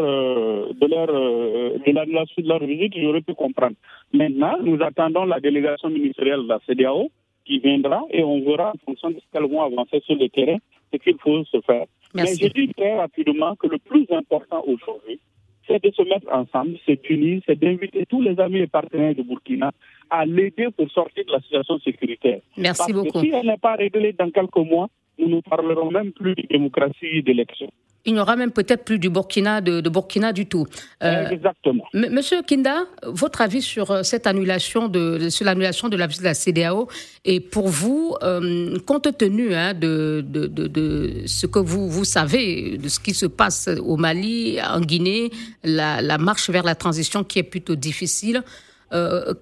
de 0.73 0.86
leur 0.86 1.08
de 1.08 1.91
l'annulation 1.91 2.41
de 2.41 2.47
leur 2.47 2.63
visite, 2.63 2.93
j'aurais 2.95 3.21
pu 3.21 3.34
comprendre. 3.34 3.75
Maintenant, 4.13 4.58
nous 4.62 4.82
attendons 4.82 5.25
la 5.25 5.39
délégation 5.39 5.89
ministérielle 5.89 6.43
de 6.43 6.47
la 6.47 6.60
CDAO 6.67 7.10
qui 7.45 7.60
viendra 7.60 8.04
et 8.12 8.23
on 8.23 8.41
verra 8.41 8.73
en 8.75 8.86
fonction 8.86 9.10
de 9.10 9.15
ce 9.15 9.25
qu'elles 9.34 9.49
vont 9.49 9.63
avancer 9.63 10.02
sur 10.06 10.15
le 10.15 10.30
terrain 10.30 10.58
ce 10.93 10.97
qu'il 10.97 11.17
faut 11.17 11.43
se 11.45 11.60
faire. 11.62 11.86
Mais 12.13 12.28
je 12.28 12.47
dis 12.47 12.69
très 12.73 12.95
rapidement 12.97 13.56
que 13.56 13.67
le 13.67 13.78
plus 13.80 14.06
important 14.12 14.63
aujourd'hui, 14.67 15.19
c'est 15.67 15.84
de 15.84 15.91
se 15.91 16.02
mettre 16.04 16.32
ensemble, 16.32 16.78
c'est 16.86 17.02
d'unir, 17.04 17.41
c'est 17.45 17.60
d'inviter 17.60 18.06
tous 18.08 18.21
les 18.21 18.39
amis 18.39 18.60
et 18.60 18.67
partenaires 18.67 19.15
de 19.15 19.21
Burkina 19.21 19.71
à 20.10 20.25
l'aider 20.25 20.67
pour 20.75 20.89
sortir 20.91 21.23
de 21.25 21.32
la 21.32 21.39
situation 21.41 21.80
sécuritaire. 21.80 22.39
Merci 22.58 22.91
Parce 22.91 22.93
beaucoup. 22.93 23.19
Que 23.19 23.25
si 23.25 23.32
elle 23.32 23.45
n'est 23.45 23.58
pas 23.58 23.75
réglée 23.75 24.13
dans 24.13 24.32
quelques 24.32 24.56
mois, 24.58 24.89
nous 25.20 25.30
ne 25.36 25.42
parlerons 25.42 25.92
même 25.92 26.12
plus 26.12 26.36
de 26.36 26.44
démocratie 26.50 27.08
et 27.18 27.22
d'élection 27.22 27.70
il 28.06 28.14
n'y 28.14 28.20
aura 28.20 28.36
même 28.36 28.52
peut-être 28.52 28.86
plus 28.86 28.98
du 28.98 29.10
Burkina 29.10 29.62
de, 29.62 29.88
Burkina 29.88 30.32
du 30.32 30.46
tout. 30.46 30.66
Euh, 31.04 31.30
Exactement. 31.30 31.86
Monsieur 31.94 32.42
Kinda, 32.42 32.84
votre 33.04 33.42
avis 33.42 33.62
sur 33.62 33.92
euh, 33.92 34.04
cette 34.04 34.26
annulation 34.26 34.88
de 34.88 35.30
sur 35.30 35.46
l'annulation 35.46 35.90
de 35.90 35.98
la 35.98 36.08
visite 36.08 36.24
de 36.24 36.28
la 36.28 36.34
CDAO 36.34 36.88
et 37.26 37.40
pour 37.40 37.68
vous, 37.68 38.16
euh, 38.24 38.78
compte 38.86 39.18
tenu 39.18 39.54
hein, 39.54 39.74
de, 39.74 40.24
de, 40.26 40.48
de, 40.48 41.24
ce 41.26 41.46
que 41.46 41.60
vous 41.60 41.90
vous 41.90 42.06
savez 42.06 42.78
de 42.78 42.88
ce 42.88 43.00
qui 43.00 43.14
se 43.14 43.26
passe 43.26 43.70
au 43.84 43.98
Mali, 43.98 44.58
en 44.62 44.82
Guinée, 44.82 45.30
la, 45.64 46.02
la 46.02 46.18
marche 46.18 46.50
vers 46.50 46.64
la 46.64 46.76
transition 46.76 47.24
qui 47.24 47.40
est 47.40 47.44
plutôt 47.44 47.76
difficile, 47.76 48.44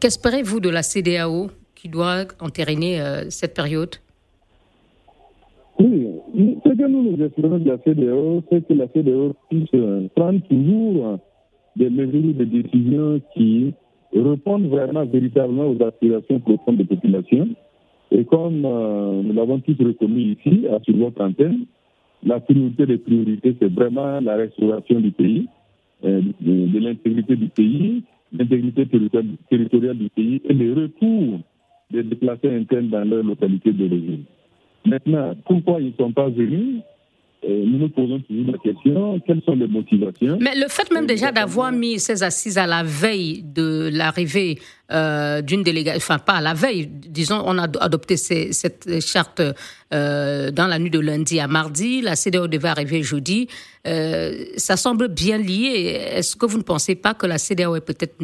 qu'espérez-vous 0.02 0.60
de 0.60 0.70
la 0.70 0.84
CDAO 0.84 1.50
qui 1.74 1.88
doit 1.88 2.26
entériner 2.40 3.02
cette 3.30 3.54
période? 3.54 3.96
Oui, 5.80 6.08
ce 6.66 6.70
que 6.70 6.88
nous 6.88 7.04
nous 7.04 7.24
espérons 7.24 7.60
de 7.60 7.70
la 7.70 7.78
CDO, 7.78 8.44
c'est 8.50 8.68
que 8.68 8.74
la 8.74 8.88
CDO 8.88 9.36
puisse 9.50 9.70
euh, 9.76 10.08
prendre 10.16 10.42
toujours 10.48 11.20
des 11.76 11.90
mesures 11.90 12.34
de 12.34 12.44
décision 12.46 13.22
qui 13.36 13.74
répondent 14.13 14.68
vraiment 14.68 15.06
véritablement 15.06 15.68
aux 15.68 15.84
aspirations 15.84 16.40
profondes 16.40 16.78
des 16.78 16.86
populations. 16.86 17.50
Et 18.12 18.26
comme 18.26 18.66
euh, 18.66 19.22
nous 19.22 19.34
l'avons 19.34 19.60
tous 19.60 19.78
reconnu 19.80 20.36
ici, 20.36 20.66
à 20.68 20.80
sur 20.84 20.96
votre 20.98 21.22
antenne, 21.22 21.66
la 22.24 22.40
priorité 22.40 22.86
des 22.86 22.98
priorités, 22.98 23.56
c'est 23.60 23.72
vraiment 23.72 24.20
la 24.20 24.36
restauration 24.36 25.00
du 25.00 25.12
pays, 25.12 25.48
euh, 26.06 26.22
de, 26.42 26.80
l'intégrité 26.80 27.36
du 27.36 27.50
pays, 27.50 28.04
l'intégrité 28.34 28.88
territoriale 29.50 29.98
du 29.98 30.10
pays 30.10 30.42
et 30.44 30.54
le 30.54 30.74
retour 30.74 31.40
des 31.92 32.04
déplacés 32.04 32.50
internes 32.50 32.90
dans 32.90 33.08
leur 33.08 33.24
localité 33.24 33.72
d'origine. 33.72 34.24
Maintenant, 34.88 35.36
pourquoi 35.45 35.80
ils 35.82 35.88
ne 35.88 35.93
sont 35.97 36.12
pas 36.12 36.30
venus 36.30 36.82
euh, 37.47 37.63
nous 37.65 37.78
nous 37.78 37.89
posons 37.89 38.19
toujours 38.21 38.52
la 38.52 38.58
question, 38.58 39.21
quelles 39.26 39.43
sont 39.45 39.56
les 39.56 39.67
motivations 39.67 40.39
Mais 40.41 40.56
le 40.56 40.67
fait 40.69 40.91
même 40.91 41.06
déjà 41.06 41.32
d'avoir 41.32 41.71
mis 41.71 42.00
ces 42.00 42.23
assises 42.23 42.58
à 42.58 42.65
la 42.65 42.82
veille 42.82 43.43
de 43.43 43.91
l'arrivée 43.93 44.58
euh, 44.91 45.43
d'une 45.43 45.62
délégation, 45.62 45.97
enfin 45.97 46.17
pas 46.17 46.34
à 46.34 46.41
la 46.41 46.56
veille, 46.56 46.88
disons, 46.88 47.43
on 47.45 47.60
a 47.60 47.67
adopté 47.80 48.17
cette 48.17 49.00
charte 49.06 49.43
euh, 49.93 50.50
dans 50.50 50.65
la 50.65 50.80
nuit 50.80 50.89
de 50.89 51.00
lundi 51.00 51.39
à 51.39 51.47
mardi, 51.47 52.02
la 52.02 52.15
CDO 52.15 52.47
devait 52.47 52.69
arriver 52.69 53.04
jeudi, 53.04 53.47
ça 53.86 54.76
semble 54.76 55.08
bien 55.08 55.38
lié. 55.38 55.95
Est-ce 56.15 56.36
que 56.36 56.45
vous 56.47 56.58
ne 56.58 56.63
pensez 56.63 56.95
pas 56.95 57.13
que 57.13 57.28
la 57.28 57.38
CDO 57.38 57.76
est 57.76 57.86
peut-être 57.86 58.17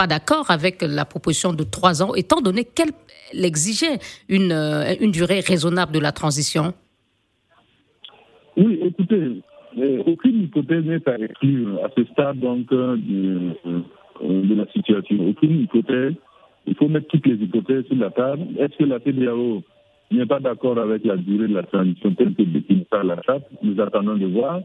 pas 0.00 0.06
d'accord 0.06 0.50
avec 0.50 0.80
la 0.80 1.04
proposition 1.04 1.52
de 1.52 1.62
trois 1.62 2.02
ans, 2.02 2.14
étant 2.14 2.40
donné 2.40 2.64
qu'elle 2.64 2.92
exigeait 3.34 3.98
une, 4.30 4.50
euh, 4.50 4.94
une 4.98 5.10
durée 5.10 5.40
raisonnable 5.40 5.92
de 5.92 5.98
la 5.98 6.10
transition 6.10 6.72
Oui, 8.56 8.80
écoutez, 8.82 9.42
euh, 9.78 10.02
aucune 10.06 10.44
hypothèse 10.44 10.86
n'est 10.86 11.06
à 11.06 11.18
exclure 11.18 11.84
à 11.84 11.88
ce 11.94 12.02
stade 12.12 12.38
donc, 12.38 12.72
euh, 12.72 12.96
de, 12.96 14.54
la 14.54 14.66
situation. 14.72 15.16
Aucune 15.28 15.64
hypothèse. 15.64 16.14
Il 16.66 16.74
faut 16.76 16.88
mettre 16.88 17.08
toutes 17.08 17.26
les 17.26 17.34
hypothèses 17.34 17.84
sur 17.84 17.96
la 17.96 18.10
table. 18.10 18.44
Est-ce 18.58 18.78
que 18.78 18.84
la 18.84 19.00
CDAO 19.00 19.62
n'est 20.12 20.24
pas 20.24 20.40
d'accord 20.40 20.78
avec 20.78 21.04
la 21.04 21.18
durée 21.18 21.48
de 21.48 21.54
la 21.54 21.64
transition 21.64 22.14
telle 22.14 22.34
que 22.34 22.42
définie 22.44 22.86
par 22.90 23.04
la 23.04 23.20
charte? 23.20 23.44
Nous 23.62 23.78
attendons 23.78 24.16
de 24.16 24.28
voir. 24.28 24.62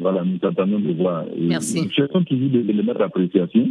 Voilà, 0.00 0.24
nous 0.24 0.40
attendons 0.42 0.80
de 0.80 0.94
voir. 0.94 1.26
Merci. 1.38 1.84
Nous 1.84 1.90
cherchons 1.92 2.24
toujours 2.24 2.50
des 2.50 2.68
éléments 2.68 2.94
d'appréciation 2.94 3.68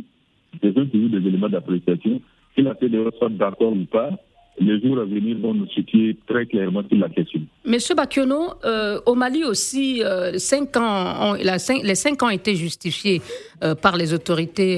sont 0.62 0.86
toujours 0.86 1.10
des 1.10 1.28
éléments 1.28 1.50
d'appréciation. 1.50 2.22
Si 2.56 2.62
la 2.62 2.76
CDO 2.76 3.10
soit 3.18 3.30
d'accord 3.30 3.74
ou 3.74 3.86
pas, 3.86 4.12
les 4.60 4.80
jours 4.82 5.00
à 5.00 5.06
venir 5.06 5.38
vont 5.40 5.54
nous 5.54 5.68
situer 5.70 6.18
très 6.28 6.46
clairement 6.46 6.84
sur 6.88 6.98
la 6.98 7.10
question. 7.10 7.42
Monsieur 7.66 7.96
Bakiono, 7.96 8.54
euh, 8.66 9.00
au 9.06 9.16
Mali 9.16 9.44
aussi, 9.44 10.04
euh, 10.04 10.38
cinq 10.38 10.78
ans 10.78 11.34
les 11.34 11.96
cinq 11.96 12.22
ans 12.22 12.28
ont 12.28 12.30
été 12.30 12.56
justifiés 12.56 13.22
euh, 13.64 13.74
par 13.74 13.98
les 13.98 14.14
autorités, 14.14 14.78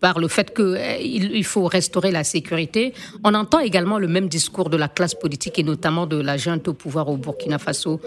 par 0.00 0.18
le 0.18 0.28
fait 0.28 0.54
qu'il 0.54 1.36
il 1.36 1.44
faut 1.44 1.66
restaurer 1.66 2.10
la 2.10 2.24
sécurité. 2.24 2.94
On 3.24 3.34
entend 3.34 3.58
également 3.58 3.98
le 3.98 4.08
même 4.08 4.28
discours 4.28 4.70
de 4.70 4.78
la 4.78 4.88
classe 4.88 5.14
politique 5.14 5.58
et 5.58 5.62
notamment 5.62 6.06
de 6.06 6.20
la 6.20 6.36
junte 6.36 6.66
au 6.68 6.74
pouvoir 6.74 7.08
au 7.10 7.16
Burkina 7.16 7.58
Faso. 7.58 8.00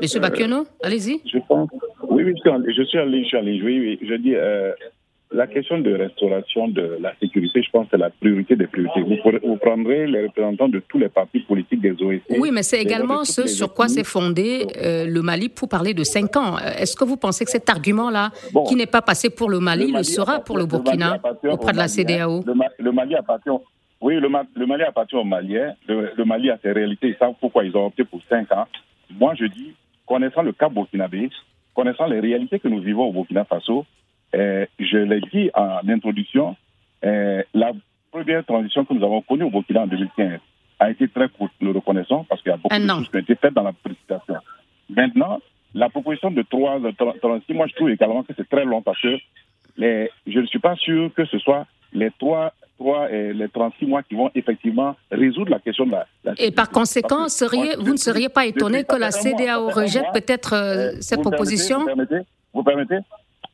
Monsieur 0.00 0.20
Bakiono, 0.20 0.66
allez-y. 0.82 1.20
Je 1.26 1.38
pense, 1.48 1.68
oui, 2.18 2.24
oui, 2.24 2.72
je 2.76 2.82
suis 2.82 2.98
allé, 2.98 3.22
je 3.22 3.24
suis 3.24 3.36
allé, 3.36 3.62
oui, 3.62 3.78
oui, 3.80 4.08
je 4.08 4.14
dis, 4.14 4.34
euh, 4.34 4.72
la 5.30 5.46
question 5.46 5.78
de 5.78 5.94
restauration 5.94 6.68
de 6.68 6.98
la 7.00 7.14
sécurité, 7.20 7.62
je 7.62 7.70
pense 7.70 7.84
que 7.84 7.90
c'est 7.92 7.98
la 7.98 8.10
priorité 8.10 8.56
des 8.56 8.66
priorités. 8.66 9.02
Vous, 9.02 9.56
prendrez 9.56 10.06
les 10.06 10.22
représentants 10.22 10.68
de 10.68 10.80
tous 10.88 10.98
les 10.98 11.08
partis 11.08 11.40
politiques 11.40 11.82
des 11.82 11.92
OSC. 11.92 12.38
Oui, 12.38 12.50
mais 12.52 12.62
c'est 12.62 12.80
également 12.80 13.24
ce 13.24 13.46
sur 13.46 13.74
quoi 13.74 13.88
s'est 13.88 14.04
fondé 14.04 14.66
euh, 14.82 15.04
le 15.06 15.22
Mali 15.22 15.48
pour 15.50 15.68
parler 15.68 15.92
de 15.92 16.02
cinq 16.02 16.36
ans. 16.36 16.56
Est-ce 16.58 16.96
que 16.96 17.04
vous 17.04 17.18
pensez 17.18 17.44
que 17.44 17.50
cet 17.50 17.68
argument-là, 17.68 18.30
qui 18.68 18.74
n'est 18.74 18.86
pas 18.86 19.02
passé 19.02 19.28
pour 19.28 19.50
le 19.50 19.60
Mali, 19.60 19.92
le, 19.92 20.02
sera 20.02 20.40
pour 20.40 20.56
le 20.56 20.64
Burkina 20.64 21.18
auprès 21.50 21.72
de 21.72 21.78
la 21.78 21.88
CDAO 21.88 22.42
le, 22.78 22.92
Mali 22.92 23.14
appartient, 23.14 23.50
oui, 24.00 24.14
le, 24.16 24.28
Mali 24.66 24.82
appartient 24.82 25.16
aux 25.16 25.24
Maliens. 25.24 25.74
Le, 25.86 26.24
Mali 26.24 26.50
a 26.50 26.58
ses 26.62 26.72
réalités. 26.72 27.08
Ils 27.08 27.16
savent 27.16 27.34
pourquoi 27.40 27.64
ils 27.64 27.76
ont 27.76 27.86
opté 27.86 28.04
pour 28.04 28.20
cinq 28.30 28.50
ans. 28.52 28.66
Moi, 29.10 29.34
je 29.38 29.44
dis, 29.46 29.74
connaissant 30.06 30.42
le 30.42 30.52
cas 30.52 30.68
burkinabé, 30.68 31.28
connaissant 31.78 32.06
les 32.06 32.18
réalités 32.18 32.58
que 32.58 32.66
nous 32.66 32.80
vivons 32.80 33.04
au 33.04 33.12
Burkina 33.12 33.44
Faso, 33.44 33.86
euh, 34.34 34.66
je 34.80 34.98
l'ai 34.98 35.20
dit 35.32 35.48
en 35.54 35.88
introduction, 35.88 36.56
euh, 37.04 37.44
la 37.54 37.70
première 38.10 38.44
transition 38.44 38.84
que 38.84 38.94
nous 38.94 39.04
avons 39.04 39.22
connue 39.22 39.44
au 39.44 39.50
Burkina 39.50 39.82
en 39.82 39.86
2015 39.86 40.40
a 40.80 40.90
été 40.90 41.06
très 41.06 41.28
courte, 41.28 41.52
nous 41.60 41.72
le 41.72 41.78
reconnaissons, 41.78 42.24
parce 42.24 42.42
qu'il 42.42 42.50
y 42.50 42.52
a 42.52 42.56
beaucoup 42.56 42.74
de 42.76 42.84
choses 42.84 43.08
qui 43.10 43.16
ont 43.16 43.20
été 43.20 43.36
faites 43.36 43.54
dans 43.54 43.62
la 43.62 43.72
précipitation. 43.72 44.34
Maintenant, 44.90 45.38
la 45.72 45.88
proposition 45.88 46.32
de 46.32 46.42
3, 46.42 46.80
36 47.20 47.54
mois, 47.54 47.68
je 47.68 47.74
trouve 47.74 47.90
également 47.90 48.24
que 48.24 48.32
c'est 48.36 48.48
très 48.48 48.64
long 48.64 48.82
parce 48.82 49.00
que 49.00 49.16
les, 49.76 50.10
je 50.26 50.40
ne 50.40 50.46
suis 50.46 50.58
pas 50.58 50.74
sûr 50.74 51.14
que 51.14 51.26
ce 51.26 51.38
soit 51.38 51.64
les 51.92 52.10
3, 52.18 52.52
3 52.78 53.10
et 53.10 53.32
les 53.32 53.48
36 53.48 53.86
mois 53.86 54.02
qui 54.02 54.14
vont 54.14 54.30
effectivement 54.34 54.96
résoudre 55.10 55.50
la 55.50 55.58
question 55.58 55.86
de 55.86 55.92
la. 55.92 56.06
et 56.38 56.50
par 56.50 56.70
conséquent, 56.70 57.26
vous 57.78 57.92
ne 57.92 57.96
seriez 57.96 58.28
pas 58.28 58.46
étonné 58.46 58.84
que 58.84 58.96
la 58.96 59.10
CDAO 59.10 59.68
rejette 59.68 60.06
peut-être 60.12 60.54
euh, 60.54 60.92
cette 61.00 61.22
proposition 61.22 61.80
Vous 61.80 61.86
permettez, 61.86 62.20
vous 62.54 62.62
permettez? 62.62 62.98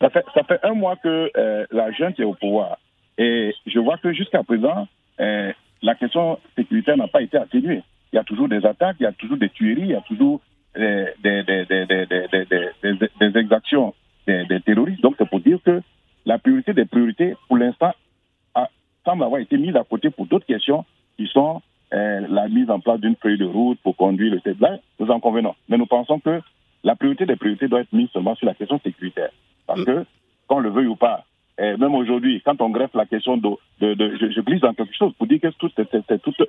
Ça, 0.01 0.11
fait, 0.11 0.25
ça 0.35 0.43
fait 0.45 0.61
un 0.63 0.75
mois 0.75 0.97
que 0.97 1.31
euh, 1.37 1.67
la 1.71 1.91
junte 1.93 2.19
est 2.19 2.25
au 2.25 2.35
pouvoir. 2.35 2.79
Et 3.17 3.55
je 3.67 3.79
vois 3.79 3.97
que 3.99 4.13
jusqu'à 4.13 4.43
présent, 4.43 4.89
euh, 5.21 5.53
la 5.83 5.95
question 5.95 6.39
sécuritaire 6.57 6.97
n'a 6.97 7.09
pas 7.09 7.23
été 7.23 7.37
atténuée. 7.39 7.83
Il 8.13 8.17
y 8.17 8.19
a 8.19 8.25
toujours 8.25 8.49
des 8.49 8.65
attaques, 8.67 8.97
il 9.01 9.05
y 9.05 9.07
a 9.07 9.13
toujours 9.13 9.37
des 9.37 9.49
tueries, 9.51 9.83
il 9.83 9.91
y 9.91 9.95
a 9.95 10.01
toujours 10.03 10.41
des, 10.77 11.07
des, 11.23 11.43
des, 11.45 11.87
des 13.21 13.39
exactions 13.39 13.95
des, 14.27 14.61
terroristes. 14.61 15.01
Donc 15.03 15.15
c'est 15.19 15.29
pour 15.29 15.41
dire 15.41 15.59
que 15.65 15.83
la 16.27 16.39
priorité 16.39 16.73
des 16.73 16.85
priorités, 16.85 17.35
pour 17.49 17.59
l'instant, 17.59 17.93
semble 19.05 19.23
avoir 19.23 19.41
été 19.41 19.57
mise 19.57 19.77
à 19.77 19.85
côté 19.85 20.11
pour 20.11 20.27
d'autres 20.27 20.47
questions 20.47 20.85
qui 21.17 21.27
sont 21.27 21.63
euh, 21.93 22.27
la 22.29 22.49
mise 22.49 22.71
en 22.71 22.81
place 22.81 23.01
d'une 23.01 23.17
feuille 23.17 23.39
de 23.39 23.45
route 23.45 23.79
pour 23.83 23.97
conduire 23.97 24.35
le 24.35 24.55
là 24.61 24.79
Nous 24.99 25.11
en 25.11 25.21
convenons. 25.21 25.55
Mais 25.69 25.79
nous 25.79 25.87
pensons 25.87 26.19
que 26.19 26.41
la 26.83 26.97
priorité 26.97 27.27
des 27.27 27.37
priorités 27.37 27.69
doit 27.69 27.81
être 27.81 27.93
mise 27.93 28.09
seulement 28.13 28.35
sur 28.35 28.47
la 28.47 28.55
question 28.55 28.81
sécuritaire. 28.83 29.31
Parce 29.67 29.81
mm. 29.81 29.85
que, 29.85 30.05
qu'on 30.49 30.59
le 30.59 30.71
veuille 30.71 30.87
ou 30.87 30.97
pas, 30.97 31.25
et 31.57 31.77
même 31.77 31.95
aujourd'hui, 31.95 32.43
quand 32.45 32.61
on 32.61 32.71
greffe 32.71 32.95
la 32.95 33.07
question 33.07 33.37
de, 33.37 33.49
de, 33.81 33.95
de 33.95 34.17
je, 34.19 34.41
glisse 34.41 34.61
dans 34.61 34.75
quelque 34.75 34.95
chose 34.97 35.13
pour 35.17 35.29
dire 35.29 35.41
que 35.41 35.49
tout 35.57 35.71
c'est 35.77 35.95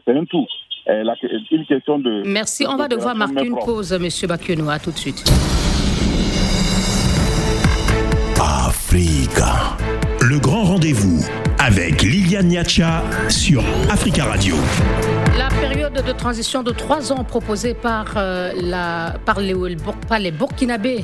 un 0.07 0.25
tout. 0.25 0.47
la, 0.87 1.13
une 1.51 1.65
question 1.65 1.99
de. 1.99 2.23
Merci. 2.25 2.65
on 2.67 2.75
va 2.75 2.87
devoir 2.87 3.15
marquer 3.15 3.45
une 3.45 3.55
pause, 3.55 3.93
Monsieur 3.99 4.27
Bakiono. 4.27 4.67
À 4.67 4.79
tout 4.79 4.91
de 4.91 4.97
suite. 4.97 5.23
Africa. 8.41 9.94
Liliane 12.05 12.49
Niacha 12.49 13.03
sur 13.29 13.63
Africa 13.89 14.25
Radio. 14.25 14.55
La 15.39 15.47
période 15.49 16.05
de 16.05 16.11
transition 16.11 16.61
de 16.61 16.71
trois 16.71 17.11
ans 17.11 17.23
proposée 17.23 17.73
par, 17.73 18.13
euh, 18.15 18.51
les, 18.53 19.17
par 19.25 19.39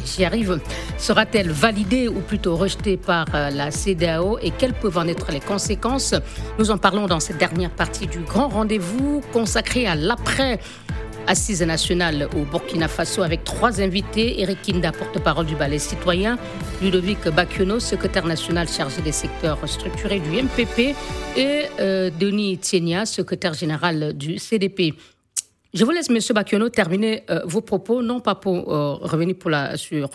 j'y 0.06 0.26
arrive, 0.26 0.60
sera-t-elle 1.00 1.50
validée 1.50 2.08
ou 2.08 2.20
plutôt 2.20 2.56
rejetée 2.56 2.98
par 2.98 3.26
euh, 3.34 3.50
la 3.50 3.72
CDAO 3.72 4.38
et 4.44 4.52
quelles 4.52 4.76
peuvent 4.76 5.00
en 5.00 5.08
être 5.08 5.32
les 5.32 5.40
conséquences? 5.40 6.14
Nous 6.60 6.70
en 6.70 6.78
parlons 6.78 7.08
dans 7.08 7.20
cette 7.20 7.38
dernière 7.38 7.72
partie 7.72 8.06
du 8.06 8.20
grand 8.20 8.50
rendez-vous 8.50 9.22
consacré 9.34 9.88
à 9.88 9.96
l'après 9.96 10.60
assise 11.28 11.62
nationale 11.64 12.28
au 12.36 12.44
Burkina 12.44 12.88
Faso 12.88 13.22
avec 13.22 13.44
trois 13.44 13.82
invités. 13.82 14.42
Eric 14.42 14.62
Kinda, 14.62 14.92
porte-parole 14.92 15.46
du 15.46 15.56
ballet 15.56 15.80
citoyen, 15.80 16.38
Ludovic 16.82 17.28
Bakiono, 17.30 17.80
secrétaire 17.80 18.26
national 18.26 18.68
chargé 18.68 19.02
des 19.02 19.12
secteurs 19.12 19.58
structurés 19.68 20.20
du 20.20 20.30
MPP 20.30 20.96
et 21.38 21.64
euh, 21.80 22.10
Denis 22.20 22.58
Tienia, 22.58 23.06
secrétaire 23.06 23.54
général 23.54 24.14
du 24.14 24.38
CDP. 24.38 24.94
Je 25.74 25.86
vous 25.86 25.92
laisse, 25.92 26.10
Monsieur 26.10 26.34
Bakiono, 26.34 26.70
terminer 26.70 27.24
euh, 27.30 27.42
vos 27.46 27.62
propos, 27.62 28.02
non 28.02 28.20
pas 28.20 28.36
pour 28.36 28.74
euh, 28.74 28.96
revenir 28.96 29.36
sur 29.76 30.10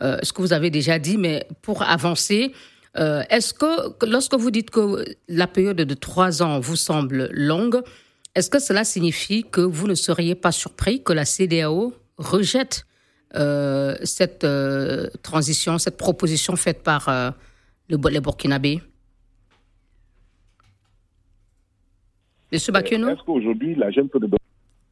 ce 0.00 0.32
que 0.32 0.42
vous 0.42 0.52
avez 0.52 0.70
déjà 0.70 0.98
dit, 0.98 1.16
mais 1.16 1.46
pour 1.62 1.82
avancer. 1.82 2.52
Est-ce 2.96 3.54
que 3.54 4.06
lorsque 4.06 4.34
vous 4.34 4.50
dites 4.50 4.70
que 4.70 5.04
la 5.28 5.46
période 5.46 5.76
de 5.76 5.94
trois 5.94 6.42
ans 6.42 6.60
vous 6.60 6.76
semble 6.76 7.28
longue, 7.32 7.82
est-ce 8.34 8.50
que 8.50 8.58
cela 8.58 8.82
signifie 8.84 9.44
que 9.44 9.60
vous 9.60 9.86
ne 9.86 9.94
seriez 9.94 10.34
pas 10.34 10.50
surpris 10.50 11.02
que 11.02 11.12
la 11.12 11.24
CDAO 11.24 11.92
rejette 12.18 12.84
euh, 13.36 13.94
cette 14.02 14.44
euh, 14.44 15.08
transition, 15.22 15.78
cette 15.78 15.96
proposition 15.96 16.56
faite 16.56 16.82
par 16.82 17.08
euh, 17.08 17.30
le, 17.88 17.96
les 18.10 18.20
Burkinabés? 18.20 18.80
Monsieur 22.52 22.72
Bakiono? 22.72 23.08
Est-ce 23.08 23.22
qu'aujourd'hui, 23.22 23.74
la 23.76 23.90
jeune 23.90 24.08
peut 24.08 24.18
nous 24.20 24.30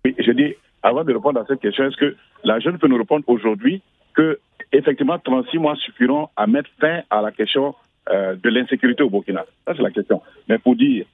Oui, 0.05 0.15
je 0.19 0.31
dis, 0.33 0.55
avant 0.83 1.05
de 1.05 1.13
répondre 1.13 1.41
à 1.41 1.47
cette 1.47 1.61
question, 1.61 1.87
est-ce 1.87 1.97
que 1.97 2.17
la 2.45 2.61
jeune 2.61 2.79
peut 2.79 2.89
nous 2.89 2.99
répondre 2.99 3.25
aujourd'hui 3.29 3.83
que, 4.15 4.39
effectivement, 4.73 5.19
36 5.19 5.59
mois 5.59 5.77
suffiront 5.77 6.29
à 6.37 6.47
mettre 6.47 6.71
fin 6.81 7.03
à 7.11 7.23
la 7.23 7.31
question 7.31 7.75
de 8.09 8.49
l'insécurité 8.49 9.05
au 9.05 9.11
Burkina? 9.11 9.45
Ça, 9.65 9.75
c'est 9.77 9.83
la 9.83 9.93
question. 9.93 10.21
Mais 10.49 10.59
pour 10.59 10.75
dire, 10.75 11.07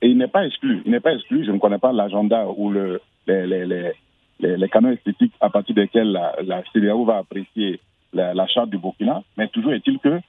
et 0.00 0.08
il 0.08 0.18
n'est 0.18 0.28
pas 0.28 0.46
exclu, 0.46 0.82
il 0.84 0.92
n'est 0.92 1.00
pas 1.00 1.14
exclu, 1.14 1.44
je 1.44 1.50
ne 1.50 1.58
connais 1.58 1.78
pas 1.78 1.92
l'agenda 1.92 2.46
ou 2.56 2.70
le, 2.70 3.00
les, 3.26 3.46
les, 3.46 3.66
les, 3.66 4.56
les, 4.56 4.68
canaux 4.68 4.90
esthétiques 4.90 5.34
à 5.40 5.50
partir 5.50 5.74
desquels 5.74 6.12
la, 6.12 6.36
la 6.44 6.62
CDAO 6.72 7.04
va 7.04 7.18
apprécier 7.18 7.80
la, 8.12 8.46
charte 8.46 8.70
du 8.70 8.78
Burkina, 8.78 9.22
mais 9.36 9.48
toujours 9.48 9.72
est-il 9.72 9.98
que 9.98 10.20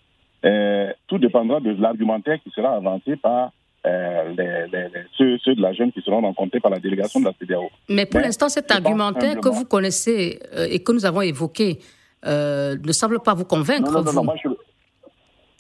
euh, 0.45 0.91
tout 1.07 1.17
dépendra 1.17 1.59
de 1.59 1.71
l'argumentaire 1.79 2.39
qui 2.43 2.49
sera 2.49 2.75
avancé 2.75 3.15
par 3.15 3.51
euh, 3.85 4.33
les, 4.37 4.89
ceux, 5.17 5.37
ceux, 5.39 5.55
de 5.55 5.61
la 5.61 5.73
jeune 5.73 5.91
qui 5.91 6.01
seront 6.01 6.21
rencontrés 6.21 6.59
par 6.59 6.71
la 6.71 6.79
délégation 6.79 7.19
de 7.19 7.25
la 7.25 7.33
CDAO. 7.39 7.69
Mais 7.89 8.05
pour 8.05 8.19
l'instant, 8.19 8.49
cet 8.49 8.71
argumentaire 8.71 9.39
que 9.39 9.49
vous 9.49 9.65
connaissez 9.65 10.39
euh, 10.53 10.67
et 10.69 10.83
que 10.83 10.91
nous 10.91 11.05
avons 11.05 11.21
évoqué 11.21 11.79
ne 12.25 12.91
semble 12.91 13.19
pas 13.21 13.33
vous 13.33 13.45
convaincre. 13.45 13.91
Non, 13.91 14.03
non, 14.03 14.13
non, 14.13 14.23
moi, 14.23 14.35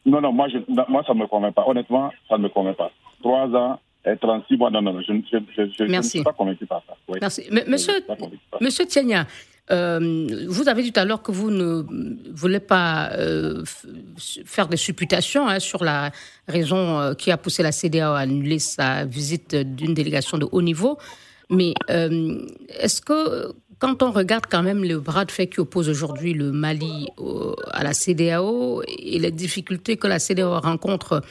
non, 0.05 0.21
non, 0.21 0.31
moi, 0.33 0.47
je, 0.49 0.57
moi, 0.89 1.03
ça 1.05 1.13
ne 1.13 1.19
me 1.19 1.27
convainc 1.27 1.53
pas. 1.53 1.65
Honnêtement, 1.67 2.11
ça 2.27 2.37
ne 2.37 2.43
me 2.43 2.49
convainc 2.49 2.75
pas. 2.75 2.91
Trois 3.21 3.47
ans, 3.55 3.79
36 4.03 4.57
mois, 4.57 4.71
non, 4.71 4.81
non, 4.81 4.93
non 4.93 5.01
je, 5.01 5.11
ne 5.83 6.01
suis 6.01 6.23
pas 6.23 6.33
convaincu 6.33 6.65
par 6.65 6.83
ça. 6.87 6.93
Merci. 7.21 7.43
monsieur, 7.67 7.93
monsieur 8.61 8.85
Tienia, 8.85 9.25
euh, 9.71 10.45
vous 10.47 10.67
avez 10.67 10.81
dit 10.81 10.91
tout 10.91 10.99
à 10.99 11.05
l'heure 11.05 11.21
que 11.21 11.31
vous 11.31 11.51
ne 11.51 11.83
voulez 12.33 12.59
pas 12.59 13.11
euh, 13.13 13.63
faire 14.17 14.67
des 14.67 14.77
supputations 14.77 15.47
hein, 15.47 15.59
sur 15.59 15.83
la 15.83 16.11
raison 16.47 16.99
euh, 16.99 17.13
qui 17.13 17.29
a 17.29 17.37
poussé 17.37 17.61
la 17.61 17.71
CDA 17.71 18.15
à 18.15 18.19
annuler 18.19 18.57
sa 18.57 19.05
visite 19.05 19.55
d'une 19.55 19.93
délégation 19.93 20.37
de 20.37 20.47
haut 20.51 20.61
niveau. 20.61 20.97
Mais 21.51 21.73
est-ce 21.87 23.01
que, 23.01 23.53
quand 23.79 24.03
on 24.03 24.11
regarde 24.11 24.45
quand 24.47 24.61
même 24.61 24.83
le 24.83 24.99
bras 24.99 25.25
de 25.25 25.31
fer 25.31 25.49
qui 25.49 25.59
oppose 25.59 25.89
aujourd'hui 25.89 26.35
le 26.35 26.51
Mali 26.51 27.07
à 27.71 27.83
la 27.83 27.93
CDAO 27.93 28.83
et 28.83 29.17
les 29.17 29.31
difficultés 29.31 29.97
que 29.97 30.05
la 30.05 30.19
CDAO 30.19 30.59
rencontre 30.59 31.23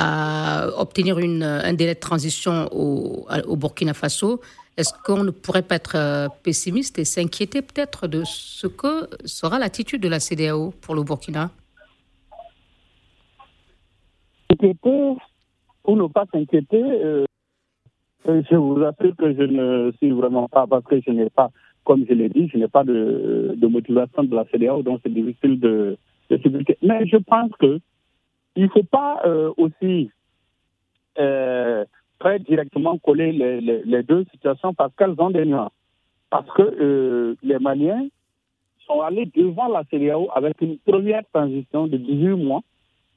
à 0.00 0.68
obtenir 0.78 1.18
une, 1.18 1.42
un 1.42 1.72
délai 1.72 1.94
de 1.94 2.00
transition 2.00 2.68
au, 2.72 3.26
au 3.46 3.56
Burkina 3.56 3.94
Faso, 3.94 4.40
est-ce 4.76 4.94
qu'on 5.04 5.24
ne 5.24 5.32
pourrait 5.32 5.62
pas 5.62 5.74
être 5.74 5.96
euh, 5.96 6.28
pessimiste 6.44 7.00
et 7.00 7.04
s'inquiéter 7.04 7.62
peut-être 7.62 8.06
de 8.06 8.22
ce 8.24 8.68
que 8.68 9.08
sera 9.24 9.58
l'attitude 9.58 10.00
de 10.00 10.08
la 10.08 10.20
CDAO 10.20 10.72
pour 10.80 10.94
le 10.94 11.02
Burkina? 11.02 11.50
S'inquiéter 14.48 15.16
ou 15.84 15.96
ne 15.96 16.06
pas 16.06 16.26
s'inquiéter, 16.32 16.80
euh, 16.80 17.24
euh, 18.28 18.42
je 18.48 18.54
vous 18.54 18.80
assure 18.84 19.16
que 19.16 19.34
je 19.34 19.42
ne 19.42 19.90
suis 19.98 20.12
vraiment 20.12 20.46
pas, 20.46 20.68
parce 20.68 20.84
que 20.84 21.00
je 21.04 21.10
n'ai 21.10 21.30
pas, 21.30 21.50
comme 21.82 22.04
je 22.08 22.14
l'ai 22.14 22.28
dit, 22.28 22.48
je 22.52 22.58
n'ai 22.58 22.68
pas 22.68 22.84
de, 22.84 23.54
de, 23.56 23.66
motivation 23.66 24.22
de 24.22 24.36
la 24.36 24.44
CDAO, 24.44 24.82
donc 24.82 25.00
c'est 25.02 25.12
difficile 25.12 25.58
de, 25.58 25.96
de 26.30 26.76
Mais 26.82 27.04
je 27.06 27.16
pense 27.16 27.50
que 27.58 27.80
il 28.58 28.64
ne 28.64 28.68
faut 28.70 28.82
pas 28.82 29.22
euh, 29.24 29.52
aussi 29.56 30.10
euh, 31.16 31.84
très 32.18 32.40
directement 32.40 32.98
coller 32.98 33.30
les, 33.30 34.02
deux 34.02 34.24
situations 34.32 34.74
parce 34.74 34.92
qu'elles 34.96 35.14
ont 35.18 35.30
des 35.30 35.44
nuances. 35.44 35.70
Parce 36.28 36.50
que 36.50 36.62
euh, 36.62 37.36
les 37.44 37.60
Maliens 37.60 38.08
sont 38.84 39.00
allés 39.00 39.26
devant 39.26 39.68
la 39.68 39.84
CDAO 39.84 40.28
avec 40.34 40.60
une 40.60 40.76
première 40.78 41.22
transition 41.32 41.86
de 41.86 41.98
18 41.98 42.30
mois. 42.34 42.62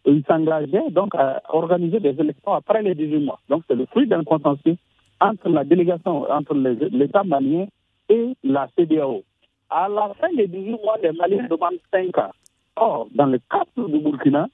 Ils 0.05 0.23
s'engageaient 0.27 0.91
donc 0.91 1.15
à 1.15 1.41
organiser 1.49 1.99
des 1.99 2.15
élections 2.19 2.53
après 2.53 2.83
les 2.83 2.93
18 2.93 3.25
mois. 3.25 3.39
Donc 3.49 3.63
c'est 3.67 3.75
le 3.75 3.87
fruit 3.87 4.05
d'un 4.05 4.23
consensus 4.23 4.77
entre 5.19 5.49
la 5.49 5.63
délégation, 5.63 6.29
entre 6.29 6.53
l'État 6.53 7.23
malien 7.23 7.65
et 8.09 8.35
la 8.43 8.67
CDAO. 8.77 9.23
À 9.71 9.89
la 9.89 10.13
fin 10.19 10.31
des 10.35 10.47
18 10.47 10.69
mois, 10.83 10.97
les 11.01 11.13
Maliens 11.13 11.47
demandent 11.49 11.79
5 11.91 12.15
ans. 12.19 12.31
Or, 12.75 13.07
dans 13.15 13.25
le 13.25 13.39
cas 13.49 13.63
du 13.75 13.97
Burkina, 13.99 14.47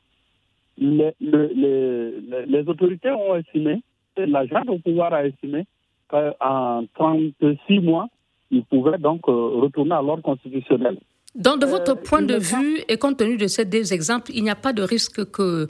les, 0.77 1.13
les, 1.19 2.45
les, 2.45 2.63
autorités 2.67 3.11
ont 3.11 3.35
estimé, 3.35 3.81
l'agent 4.15 4.63
au 4.67 4.79
pouvoir 4.79 5.13
a 5.13 5.25
estimé 5.25 5.65
qu'en 6.07 6.85
36 6.95 7.79
mois, 7.79 8.07
ils 8.51 8.63
pouvaient 8.63 8.97
donc 8.97 9.21
euh, 9.27 9.31
retourner 9.61 9.93
à 9.93 10.01
l'ordre 10.01 10.23
constitutionnel. 10.23 10.97
Donc, 11.35 11.59
de 11.59 11.65
votre 11.65 11.91
euh, 11.91 11.95
point 11.95 12.21
de 12.21 12.37
vue, 12.37 12.81
et 12.87 12.97
compte 12.97 13.17
tenu 13.17 13.37
de 13.37 13.47
ces 13.47 13.65
deux 13.65 13.93
exemples, 13.93 14.31
il 14.33 14.43
n'y 14.43 14.49
a 14.49 14.55
pas 14.55 14.73
de 14.73 14.83
risque 14.83 15.29
que 15.31 15.67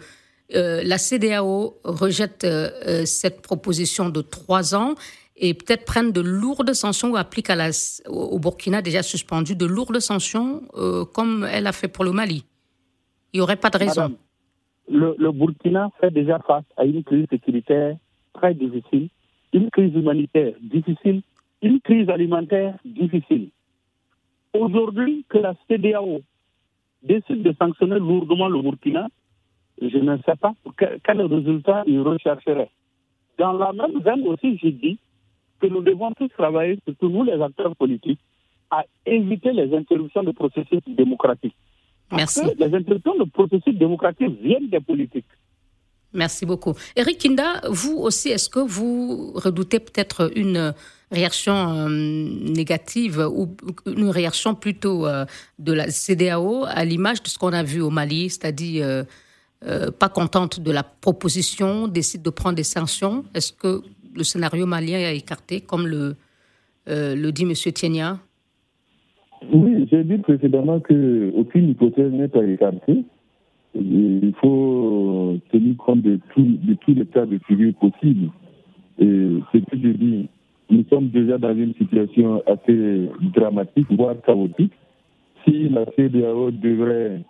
euh, 0.54 0.82
la 0.84 0.98
CDAO 0.98 1.78
rejette 1.84 2.46
cette 3.06 3.42
proposition 3.42 4.10
de 4.10 4.22
trois 4.22 4.76
ans 4.76 4.96
et 5.36 5.54
peut-être 5.54 5.86
prenne 5.86 6.12
de 6.12 6.22
lourdes 6.22 6.74
sanctions 6.74 7.12
ou 7.12 7.18
applique 7.18 7.50
à 7.50 7.56
la, 7.56 7.70
au 8.08 8.40
Burkina 8.40 8.82
déjà 8.82 9.04
suspendu 9.04 9.56
de 9.56 9.66
lourdes 9.66 10.00
sanctions 10.00 10.62
comme 11.14 11.48
elle 11.52 11.68
a 11.68 11.72
fait 11.74 11.88
pour 11.88 12.06
le 12.06 12.12
Mali? 12.12 12.44
Il 13.34 13.38
n'y 13.38 13.42
aurait 13.42 13.58
pas 13.58 13.70
de 13.70 13.78
raison 13.78 14.18
le, 14.90 15.32
Burkina 15.32 15.90
fait 16.00 16.12
déjà 16.12 16.40
face 16.40 16.66
à 16.78 16.86
une 16.86 17.04
crise 17.04 17.28
sécuritaire 17.30 17.96
très 18.34 18.54
difficile, 18.54 19.10
une 19.54 19.70
crise 19.70 19.94
humanitaire 19.94 20.54
difficile, 20.62 21.22
une 21.62 21.80
crise 21.82 22.10
alimentaire 22.10 22.78
difficile. 22.86 23.50
aujourd'hui 24.54 25.26
que 25.30 25.38
la 25.38 25.54
CDAO 25.68 26.22
décide 27.04 27.44
de 27.44 27.54
sanctionner 27.60 28.00
lourdement 28.00 28.48
le 28.48 28.62
Burkina, 28.62 29.08
je 29.82 29.98
ne 29.98 30.18
sais 30.18 30.36
pas 30.36 30.54
quel 31.04 31.22
résultat 31.22 31.84
il 31.86 32.02
rechercherait. 32.02 32.70
Dans 33.38 33.54
la 33.54 33.72
même 33.74 34.00
veine 34.00 34.28
aussi, 34.28 34.58
j'ai 34.58 34.72
dit 34.72 34.98
que 35.60 35.68
nous 35.68 35.82
devons 35.82 36.12
tous 36.14 36.30
travailler, 36.30 36.80
surtout 36.86 37.10
nous 37.10 37.24
les 37.24 37.40
acteurs 37.42 37.76
politiques, 37.76 38.20
à 38.72 38.84
éviter 39.06 39.54
les 39.54 39.74
interruptions 39.76 40.24
de 40.24 40.32
processus 40.32 40.82
démocratiques. 40.88 41.56
Merci. 42.12 42.42
Que 42.42 42.64
les 42.64 42.76
interruptions 42.76 43.18
de 43.18 43.26
processus 43.26 43.76
démocratiques 43.76 44.42
viennent 44.42 44.70
des 44.70 44.80
politiques. 44.80 45.26
Merci 46.14 46.46
beaucoup. 46.46 46.74
Eric 46.96 47.18
Kinda, 47.18 47.62
vous 47.70 47.98
aussi, 47.98 48.30
est-ce 48.30 48.50
que 48.50 48.60
vous 48.60 49.34
redoutez 49.36 49.80
peut-être 49.80 50.32
une 50.36 50.74
réaction 51.12 51.54
euh, 51.54 51.90
négative 51.90 53.20
ou 53.32 53.56
une 53.86 54.10
réaction 54.10 54.56
plutôt 54.56 55.06
euh, 55.06 55.26
de 55.60 55.74
la 55.74 55.90
CDAO 55.92 56.66
à 56.66 56.86
l'image 56.86 57.22
de 57.24 57.28
ce 57.28 57.38
qu'on 57.38 57.54
a 57.54 57.64
vu 57.64 57.82
au 57.82 57.90
Mali, 57.90 58.30
c'est-à-dire 58.30 59.06
euh, 59.66 59.92
pas 59.92 60.10
contente 60.10 60.60
de 60.60 60.72
la 60.72 60.84
proposition, 60.84 61.88
décide 61.88 62.22
de 62.22 62.30
prendre 62.30 62.56
des 62.56 62.64
sanctions? 62.64 63.26
Est-ce 63.34 63.52
que 63.52 63.84
le 64.14 64.24
scénario 64.24 64.66
malien 64.66 64.98
est 64.98 65.18
écarté, 65.18 65.62
comme 65.62 65.88
le, 65.88 66.16
le 66.88 67.32
dit 67.32 67.44
M. 67.44 67.54
Tienia? 67.54 68.20
Oui, 69.54 69.88
j'ai 69.92 70.04
dit 70.04 70.18
précédemment 70.18 70.80
qu'aucune 70.80 71.70
hypothèse 71.70 72.12
n'est 72.12 72.28
pas 72.28 72.44
écartée. 72.44 73.04
Il 73.76 74.34
faut 74.42 75.38
tenir 75.52 75.78
compte 75.78 76.02
de, 76.02 76.20
de 76.36 76.74
tous 76.74 76.94
les 76.94 77.06
cas 77.06 77.26
de 77.26 77.38
figure 77.48 77.74
possibles. 77.76 78.30
Et 79.00 79.06
ce 79.54 79.58
que 79.58 79.78
je 79.78 79.90
dis, 79.90 80.28
nous 80.70 80.84
sommes 80.90 81.10
déjà 81.10 81.38
dans 81.38 81.56
une 81.56 81.74
situation 81.76 82.42
assez 82.48 83.10
dramatique, 83.36 83.88
voire 83.92 84.16
chaotique. 84.26 84.74
Si 85.46 85.70
la 85.70 85.86
CDAO 85.96 86.52
devrait 86.52 87.22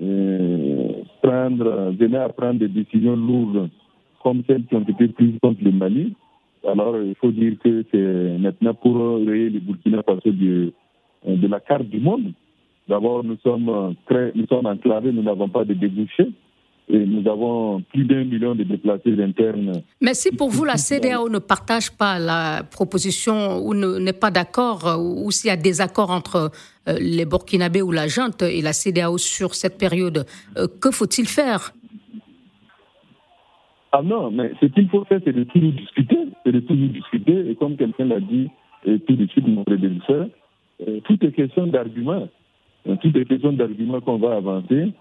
euh, 0.00 0.92
prendre, 1.22 1.92
venir 1.98 2.22
à 2.22 2.28
prendre 2.28 2.60
des 2.60 2.68
décisions 2.68 3.16
lourdes 3.16 3.68
comme 4.22 4.42
celles 4.46 4.64
qui 4.64 4.76
ont 4.76 4.82
été 4.82 5.08
prises 5.08 5.38
contre 5.42 5.62
le 5.62 5.72
Mali, 5.72 6.14
alors 6.66 6.96
il 6.98 7.14
faut 7.16 7.30
dire 7.30 7.54
que 7.62 7.84
c'est 7.90 8.38
maintenant 8.38 8.74
pour 8.74 8.96
rayer 9.26 9.50
le 9.50 9.60
Burkina 9.60 10.02
Faso 10.02 10.30
de, 10.30 10.72
de 11.26 11.46
la 11.46 11.60
carte 11.60 11.86
du 11.86 12.00
monde. 12.00 12.32
D'abord, 12.88 13.22
nous 13.22 13.36
sommes 13.42 13.94
très, 14.06 14.32
nous 14.34 14.46
sommes 14.46 14.66
enclavés, 14.66 15.12
nous 15.12 15.22
n'avons 15.22 15.48
pas 15.48 15.64
de 15.64 15.74
débouchés. 15.74 16.30
Et 16.90 17.04
nous 17.04 17.28
avons 17.30 17.82
plus 17.82 18.04
d'un 18.04 18.24
million 18.24 18.54
de 18.54 18.64
déplacés 18.64 19.22
internes. 19.22 19.82
Mais 20.00 20.14
si 20.14 20.34
pour 20.34 20.48
vous, 20.48 20.64
la 20.64 20.78
CDAO 20.78 21.28
ne 21.28 21.38
partage 21.38 21.90
pas 21.90 22.18
la 22.18 22.62
proposition 22.62 23.58
ou 23.58 23.74
n'est 23.74 24.14
pas 24.14 24.30
d'accord, 24.30 24.98
ou 24.98 25.30
s'il 25.30 25.48
y 25.48 25.50
a 25.50 25.58
des 25.58 25.82
accords 25.82 26.10
entre 26.10 26.50
euh, 26.88 26.96
les 26.98 27.26
Burkinabés 27.26 27.82
ou 27.82 27.92
la 27.92 28.06
junte 28.06 28.40
et 28.40 28.62
la 28.62 28.72
CDAO 28.72 29.18
sur 29.18 29.54
cette 29.54 29.76
période, 29.76 30.24
euh, 30.56 30.66
que 30.80 30.90
faut-il 30.90 31.26
faire? 31.26 31.72
Ah 33.92 34.00
non, 34.02 34.30
mais 34.30 34.52
ce 34.58 34.66
qu'il 34.66 34.88
faut 34.88 35.04
faire, 35.04 35.20
c'est 35.26 35.34
de 35.34 35.44
tout 35.44 35.58
nous 35.58 35.72
discuter. 35.72 36.18
C'est 36.46 36.52
de 36.52 36.60
tout 36.60 36.74
nous 36.74 36.88
discuter. 36.88 37.50
Et 37.50 37.54
comme 37.54 37.76
quelqu'un 37.76 38.06
l'a 38.06 38.20
dit 38.20 38.48
et 38.86 38.98
tout 39.00 39.14
de 39.14 39.26
suite, 39.26 39.46
mon 39.46 39.64
prédécesseur, 39.64 40.22
euh, 40.22 40.28
tout 41.04 41.24
est 41.24 41.32
question 41.32 41.66
d'arguments. 41.66 42.28
Tout 43.02 43.16
est 43.18 43.24
question 43.24 43.52
d'arguments 43.52 44.00
qu'on 44.00 44.18
va 44.18 44.36
avancer. 44.36 44.92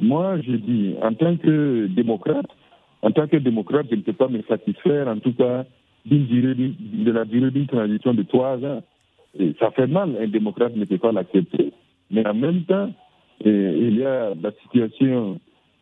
Moi, 0.00 0.40
je 0.40 0.52
dis, 0.52 0.94
en 1.02 1.12
tant 1.14 1.36
que 1.36 1.86
démocrate, 1.86 2.46
en 3.02 3.10
tant 3.10 3.26
que 3.26 3.36
démocrate, 3.36 3.86
je 3.90 3.96
ne 3.96 4.00
peux 4.00 4.12
pas 4.12 4.28
me 4.28 4.42
satisfaire, 4.42 5.08
en 5.08 5.18
tout 5.18 5.34
cas, 5.34 5.64
d'une 6.06 6.26
durée, 6.26 6.54
de 6.54 7.10
la 7.10 7.24
durée 7.24 7.50
d'une 7.50 7.66
transition 7.66 8.14
de 8.14 8.22
trois 8.22 8.56
ans. 8.64 8.82
Ça 9.60 9.70
fait 9.72 9.86
mal, 9.86 10.16
un 10.20 10.28
démocrate 10.28 10.76
ne 10.76 10.84
peut 10.84 10.98
pas 10.98 11.12
l'accepter. 11.12 11.72
Mais 12.10 12.26
en 12.26 12.34
même 12.34 12.62
temps, 12.62 12.90
il 13.44 13.98
y 13.98 14.04
a 14.04 14.32
la 14.34 14.52
situation 14.62 15.40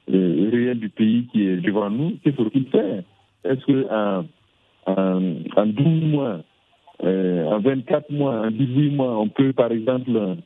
réelle 0.09 0.79
du 0.79 0.89
pays 0.89 1.29
qui 1.33 1.47
est 1.47 1.57
devant 1.57 1.91
nous. 1.91 2.19
Qu'est-ce 2.23 2.49
qu'il 2.49 2.67
fait? 2.67 3.05
Est-ce 3.45 3.65
qu'en 3.67 4.25
en, 4.87 5.23
en 5.57 5.67
12 5.67 6.05
mois, 6.05 6.41
en 7.03 7.59
24 7.61 8.11
mois, 8.11 8.47
en 8.47 8.51
18 8.51 8.91
mois, 8.91 9.19
on 9.19 9.29
peut, 9.29 9.53
par 9.53 9.73
exemple, 9.73 10.37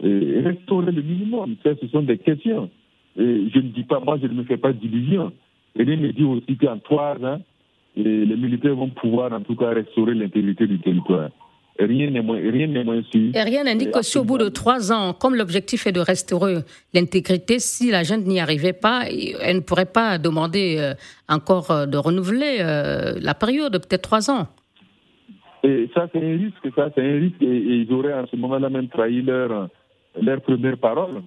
restaurer 0.00 0.92
le 0.92 1.02
minimum 1.02 1.56
Ça, 1.64 1.70
ce 1.80 1.88
sont 1.88 2.02
des 2.02 2.18
questions. 2.18 2.70
Et 3.18 3.48
je 3.52 3.58
ne 3.58 3.68
dis 3.68 3.84
pas, 3.84 3.98
moi, 4.00 4.18
je 4.20 4.26
ne 4.26 4.34
me 4.34 4.44
fais 4.44 4.56
pas 4.56 4.72
d'illusions. 4.72 5.32
Rien 5.76 5.96
ne 5.96 6.12
dit 6.12 6.24
aussi 6.24 6.56
qu'en 6.56 6.78
trois 6.78 7.16
ans, 7.22 7.40
les 7.96 8.36
militaires 8.36 8.76
vont 8.76 8.90
pouvoir, 8.90 9.32
en 9.32 9.40
tout 9.40 9.56
cas, 9.56 9.70
restaurer 9.70 10.14
l'intégrité 10.14 10.66
du 10.66 10.78
territoire. 10.78 11.30
Rien 11.78 12.10
n'est 12.10 12.22
moins, 12.22 12.38
rien 12.38 12.68
moins 12.84 13.02
sûr. 13.10 13.34
Et 13.34 13.42
rien 13.42 13.64
n'indique 13.64 13.90
que 13.90 14.02
si 14.02 14.16
au 14.16 14.24
bout 14.24 14.38
de 14.38 14.48
trois 14.48 14.92
ans, 14.92 15.12
comme 15.12 15.34
l'objectif 15.34 15.86
est 15.86 15.92
de 15.92 16.00
restaurer 16.00 16.56
l'intégrité, 16.94 17.58
si 17.58 17.90
la 17.90 18.02
junte 18.02 18.26
n'y 18.26 18.40
arrivait 18.40 18.72
pas, 18.72 19.04
elle 19.42 19.56
ne 19.56 19.60
pourrait 19.60 19.84
pas 19.84 20.16
demander 20.18 20.76
euh, 20.78 20.94
encore 21.28 21.70
euh, 21.70 21.86
de 21.86 21.98
renouveler 21.98 22.58
euh, 22.60 23.18
la 23.20 23.34
période, 23.34 23.72
peut-être 23.72 24.02
trois 24.02 24.30
ans. 24.30 24.48
Et 25.66 25.90
ça, 25.94 26.08
c'est 26.12 26.18
un 26.24 26.36
risque, 26.36 26.74
ça, 26.74 26.90
c'est 26.94 27.02
un 27.02 27.18
risque. 27.20 27.42
Et, 27.42 27.56
ils 27.82 27.92
auraient 27.92 28.12
à 28.12 28.26
ce 28.30 28.36
moment-là 28.36 28.70
même 28.70 28.88
trahi 28.88 29.22
leur, 29.22 29.68
leur 30.20 30.40
première 30.40 30.78
parole 30.78 31.22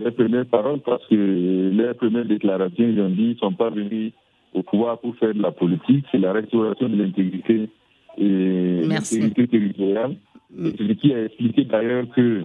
les 0.00 0.10
premières 0.10 0.46
paroles 0.46 0.80
parce 0.80 1.06
que 1.06 1.14
les 1.14 1.94
premières 1.94 2.24
déclarations, 2.24 2.84
ils 2.88 3.00
ont 3.00 3.08
dit 3.08 3.16
qu'ils 3.16 3.34
ne 3.34 3.38
sont 3.38 3.52
pas 3.52 3.70
venus 3.70 4.12
au 4.54 4.62
pouvoir 4.62 4.98
pour 4.98 5.14
faire 5.16 5.34
de 5.34 5.42
la 5.42 5.52
politique, 5.52 6.06
c'est 6.10 6.18
la 6.18 6.32
restauration 6.32 6.88
de 6.88 6.96
l'intégrité 6.96 7.68
et 8.18 8.82
l'intégrité 8.82 9.46
territoriale. 9.46 10.16
C'est 10.58 10.76
ce 10.76 10.92
qui 10.94 11.14
a 11.14 11.24
expliqué 11.24 11.64
d'ailleurs 11.64 12.06
que 12.14 12.42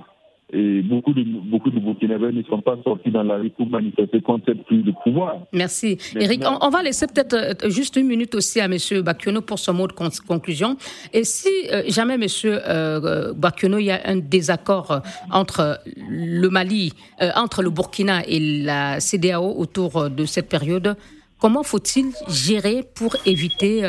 et 0.53 0.83
beaucoup 0.83 1.13
de 1.13 1.23
beaucoup 1.23 1.71
de 1.71 1.79
Burkinabés 1.79 2.31
ne 2.31 2.43
sont 2.43 2.61
pas 2.61 2.77
sortis 2.83 3.09
dans 3.09 3.23
la 3.23 3.37
rue 3.37 3.49
pour 3.49 3.67
manifester 3.67 4.21
contre 4.21 4.45
cette 4.47 4.63
prise 4.65 4.83
de 4.83 4.93
pouvoir. 5.03 5.39
Merci. 5.51 5.97
Eric, 6.15 6.43
on, 6.61 6.69
va 6.69 6.83
laisser 6.83 7.07
peut-être 7.07 7.33
euh, 7.33 7.69
juste 7.69 7.95
une 7.95 8.05
minute 8.05 8.35
aussi 8.35 8.61
à 8.61 8.65
M. 8.65 8.77
Bakiono 9.01 9.41
pour 9.41 9.57
son 9.57 9.73
mot 9.73 9.87
de 9.87 9.93
conclusion. 9.93 10.77
Et 11.13 11.23
si 11.23 11.49
euh, 11.71 11.81
jamais, 11.87 12.13
M. 12.13 12.25
Euh, 12.45 13.33
Bakiono, 13.33 13.79
il 13.79 13.85
y 13.85 13.91
a 13.91 14.01
un 14.05 14.17
désaccord 14.17 15.01
entre 15.31 15.79
le 15.97 16.47
Mali, 16.49 16.93
entre 17.35 17.63
le 17.63 17.71
Burkina 17.71 18.23
et 18.27 18.39
la 18.39 18.99
CDAO 18.99 19.55
autour 19.57 20.11
de 20.11 20.25
cette 20.25 20.47
période, 20.47 20.95
comment 21.39 21.63
faut-il 21.63 22.11
gérer 22.27 22.83
pour 22.95 23.15
éviter 23.25 23.81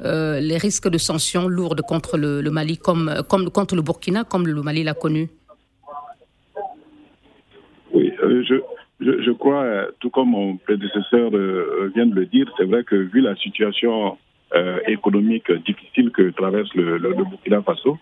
les 0.00 0.58
risques 0.58 0.88
de 0.88 0.98
sanctions 0.98 1.46
lourdes 1.48 1.82
contre 1.82 2.16
le, 2.16 2.40
le 2.40 2.50
Mali, 2.50 2.78
comme, 2.78 3.22
comme 3.28 3.48
contre 3.50 3.76
le 3.76 3.82
Burkina, 3.82 4.24
comme 4.24 4.46
le 4.46 4.60
Mali 4.62 4.82
l'a 4.82 4.94
connu? 4.94 5.28
euh, 5.28 5.43
je, 8.28 8.60
je, 9.00 9.22
je, 9.22 9.30
crois, 9.32 9.62
euh, 9.62 9.90
tout 10.00 10.10
comme 10.10 10.30
mon 10.30 10.56
prédécesseur 10.56 11.30
euh, 11.34 11.90
vient 11.94 12.06
de 12.06 12.14
le 12.14 12.26
dire, 12.26 12.46
c'est 12.56 12.64
vrai 12.64 12.84
que 12.84 12.96
vu 12.96 13.20
la 13.20 13.34
situation 13.36 14.18
économique 14.86 15.50
difficile 15.66 16.12
que 16.12 16.30
traverse 16.30 16.72
le, 16.76 16.96
le, 16.96 17.12
Burkina 17.12 17.60
Faso, 17.62 17.98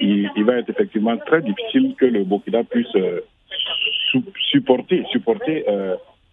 il, 0.00 0.28
il, 0.34 0.44
va 0.44 0.56
être 0.56 0.70
effectivement 0.70 1.16
très 1.18 1.40
difficile 1.40 1.94
que 1.96 2.06
le 2.06 2.24
Burkina 2.24 2.64
puisse 2.64 2.92
supporter, 4.50 5.04
supporter 5.12 5.64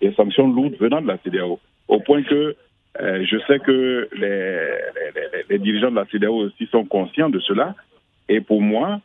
les 0.02 0.14
sanctions 0.14 0.48
lourdes 0.52 0.78
venant 0.80 1.00
de 1.00 1.08
la 1.08 1.20
CDAO. 1.20 1.60
Au 1.88 2.00
point 2.00 2.24
que 2.24 2.56
je 3.00 3.38
sais 3.46 3.60
que 3.60 4.10
les, 4.14 4.58
les, 5.06 5.42
les, 5.48 5.60
dirigeants 5.60 5.92
de 5.92 5.98
la 5.98 6.06
CDAO 6.06 6.34
aussi 6.34 6.66
sont 6.72 6.86
conscients 6.86 7.30
de 7.30 7.40
cela. 7.40 7.76
Et 8.30 8.42
pour 8.42 8.64
moi, 8.64 9.00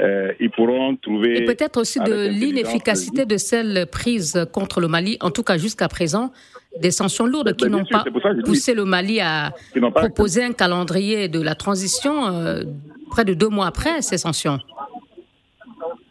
euh, 0.00 0.32
ils 0.40 0.50
pourront 0.50 0.94
trouver. 0.96 1.42
Et 1.42 1.44
peut-être 1.44 1.80
aussi 1.80 1.98
de 2.00 2.28
l'inefficacité 2.28 3.24
de 3.24 3.36
celles 3.38 3.86
prises 3.90 4.46
contre 4.52 4.80
le 4.80 4.88
Mali, 4.88 5.16
en 5.20 5.30
tout 5.30 5.42
cas 5.42 5.56
jusqu'à 5.56 5.88
présent, 5.88 6.32
des 6.78 6.90
sanctions 6.90 7.24
lourdes 7.24 7.56
qui 7.56 7.68
n'ont 7.70 7.84
pas 7.84 8.04
poussé 8.44 8.74
le 8.74 8.84
Mali 8.84 9.20
à 9.20 9.52
proposer 9.94 10.44
un 10.44 10.52
calendrier 10.52 11.28
de 11.28 11.40
la 11.40 11.54
transition 11.54 12.26
euh, 12.26 12.64
près 13.10 13.24
de 13.24 13.32
deux 13.32 13.48
mois 13.48 13.66
après 13.66 14.02
ces 14.02 14.18
sanctions. 14.18 14.58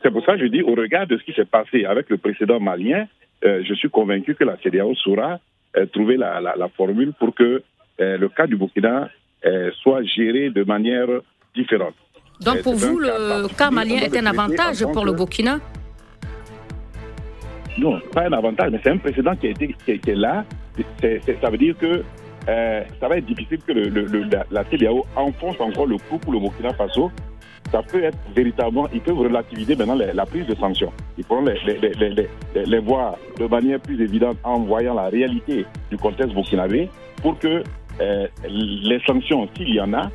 C'est 0.02 0.12
pour 0.12 0.26
ça 0.26 0.34
que 0.34 0.40
je 0.40 0.48
dis, 0.48 0.64
au 0.64 0.74
regard 0.74 1.06
de 1.06 1.18
ce 1.18 1.24
qui 1.24 1.34
s'est 1.34 1.46
passé 1.46 1.86
avec 1.86 2.10
le 2.10 2.18
précédent 2.18 2.60
malien, 2.60 3.08
euh, 3.44 3.64
je 3.68 3.74
suis 3.76 3.90
convaincu 3.90 4.34
que 4.34 4.44
la 4.44 4.58
CDAO 4.64 4.96
saura 4.96 5.40
trouver 5.92 6.16
la, 6.16 6.40
la, 6.40 6.56
la, 6.56 6.70
formule 6.70 7.12
pour 7.20 7.36
que 7.36 7.62
le 8.00 8.28
cas 8.30 8.48
du 8.48 8.56
Burkina 8.56 9.10
soit 9.82 10.04
géré 10.04 10.50
de 10.50 10.64
manière 10.64 11.10
différente. 11.54 11.96
Donc 12.42 12.62
pour 12.62 12.76
vous, 12.76 13.00
le 13.00 13.48
cas 13.48 13.72
malien 13.72 13.98
est 13.98 14.18
un 14.18 14.26
avantage 14.26 14.86
pour 14.94 15.06
le 15.06 15.14
Burkina? 15.14 15.60
Non, 17.78 18.00
pas 18.14 18.28
un 18.28 18.34
avantage, 18.34 18.72
mais 18.72 18.80
c'est 18.84 18.92
un 18.92 18.98
précédent 18.98 19.36
qui, 19.36 19.48
a 19.48 19.50
été, 19.50 19.76
qui, 19.86 19.92
est 19.92 20.16
là. 20.16 20.46
ça 21.42 21.50
veut 21.50 21.58
dire 21.58 21.78
que 21.78 22.04
euh, 22.48 22.84
ça 23.00 23.08
va 23.08 23.18
être 23.18 23.26
difficile 23.26 23.60
que 23.66 23.74
le, 23.74 24.30
la, 24.52 24.64
CDAO 24.66 25.06
enfonce 25.16 25.60
encore 25.60 25.88
le 25.88 25.98
coup 25.98 26.18
pour 26.18 26.32
le 26.34 26.40
Burkina 26.40 26.74
Faso. 26.74 27.12
Ça 27.72 27.82
peut 27.82 28.04
être 28.04 28.18
véritablement, 28.36 28.88
ils 28.94 29.02
peuvent 29.02 29.18
relativiser 29.18 29.76
maintenant 29.76 29.96
la, 29.96 30.26
prise 30.26 30.46
de 30.46 30.56
sanctions. 30.56 30.94
Ils 31.18 31.26
pourront 31.26 31.44
les, 31.44 31.58
les, 31.66 32.30
les, 32.66 32.80
voir 32.80 33.16
de 33.40 33.48
manière 33.48 33.80
plus 33.80 34.00
évidente 34.02 34.38
en 34.44 34.60
voyant 34.60 34.94
la 34.94 35.10
réalité 35.10 35.66
du 35.90 35.98
contexte 35.98 36.34
burkinabé 36.34 36.90
pour 37.22 37.40
que 37.40 37.64
euh, 38.02 38.28
les 38.48 39.00
sanctions, 39.06 39.50
s'il 39.58 39.74
y 39.74 39.82
en 39.82 39.94
a, 39.94 40.12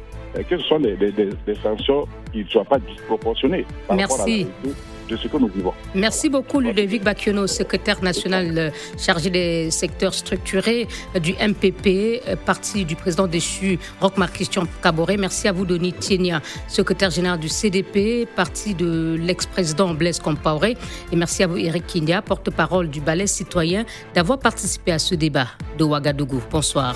que 0.49 0.57
ce 0.57 0.63
soit 0.65 0.79
des, 0.79 1.33
sanctions 1.63 2.07
qui 2.33 2.45
ne 2.45 2.49
soient 2.49 2.65
pas 2.65 2.79
disproportionnées 2.79 3.67
par 3.87 3.97
Merci. 3.97 4.13
rapport 4.13 4.27
à 4.27 4.67
la 4.69 4.73
de 5.11 5.17
ce 5.17 5.29
que 5.29 5.37
nous 5.37 5.49
vivons. 5.49 5.73
Merci 5.95 6.29
beaucoup, 6.29 6.61
Ludovic 6.61 7.03
Bakiono, 7.03 7.47
secrétaire 7.47 8.03
national 8.03 8.57
euh, 8.57 8.71
chargé 8.97 9.29
des 9.29 9.71
secteurs 9.71 10.15
structurés 10.15 10.87
euh, 11.15 11.19
du 11.19 11.33
MPP, 11.33 12.23
euh, 12.29 12.37
parti 12.37 12.85
du 12.85 12.95
président 12.97 13.27
déchu 13.27 13.79
Rochmar 14.01 14.33
Christian 14.33 14.65
Caboret. 14.83 15.17
Merci 15.17 15.49
à 15.49 15.53
vous, 15.53 15.67
Denis 15.67 15.93
Tienia, 15.93 16.41
secrétaire 16.69 17.11
général 17.11 17.41
du 17.41 17.49
CDP, 17.49 18.27
parti 18.37 18.75
de 18.75 19.17
l'ex-président 19.21 19.95
Blaise 19.95 20.21
Compaoré. 20.21 20.77
Et 21.13 21.17
merci 21.17 21.43
à 21.43 21.47
vous, 21.47 21.57
Eric 21.57 21.87
Kindia, 21.87 22.23
porte-parole 22.23 22.89
du 22.89 23.01
Ballet 23.01 23.27
citoyen, 23.27 23.85
d'avoir 24.15 24.39
participé 24.39 24.93
à 24.93 24.99
ce 24.99 25.15
débat 25.15 25.49
de 25.79 25.85
Ouagadougou. 25.85 26.41
Bonsoir. 26.51 26.95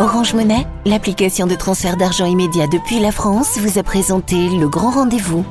Orange 0.00 0.32
Monnaie, 0.32 0.66
l'application 0.86 1.46
de 1.46 1.54
transfert 1.54 1.98
d'argent 1.98 2.24
immédiat 2.24 2.66
depuis 2.66 3.00
la 3.00 3.12
France, 3.12 3.58
vous 3.58 3.78
a 3.78 3.82
présenté 3.82 4.48
le 4.48 4.66
grand 4.66 4.92
rendez-vous. 4.92 5.44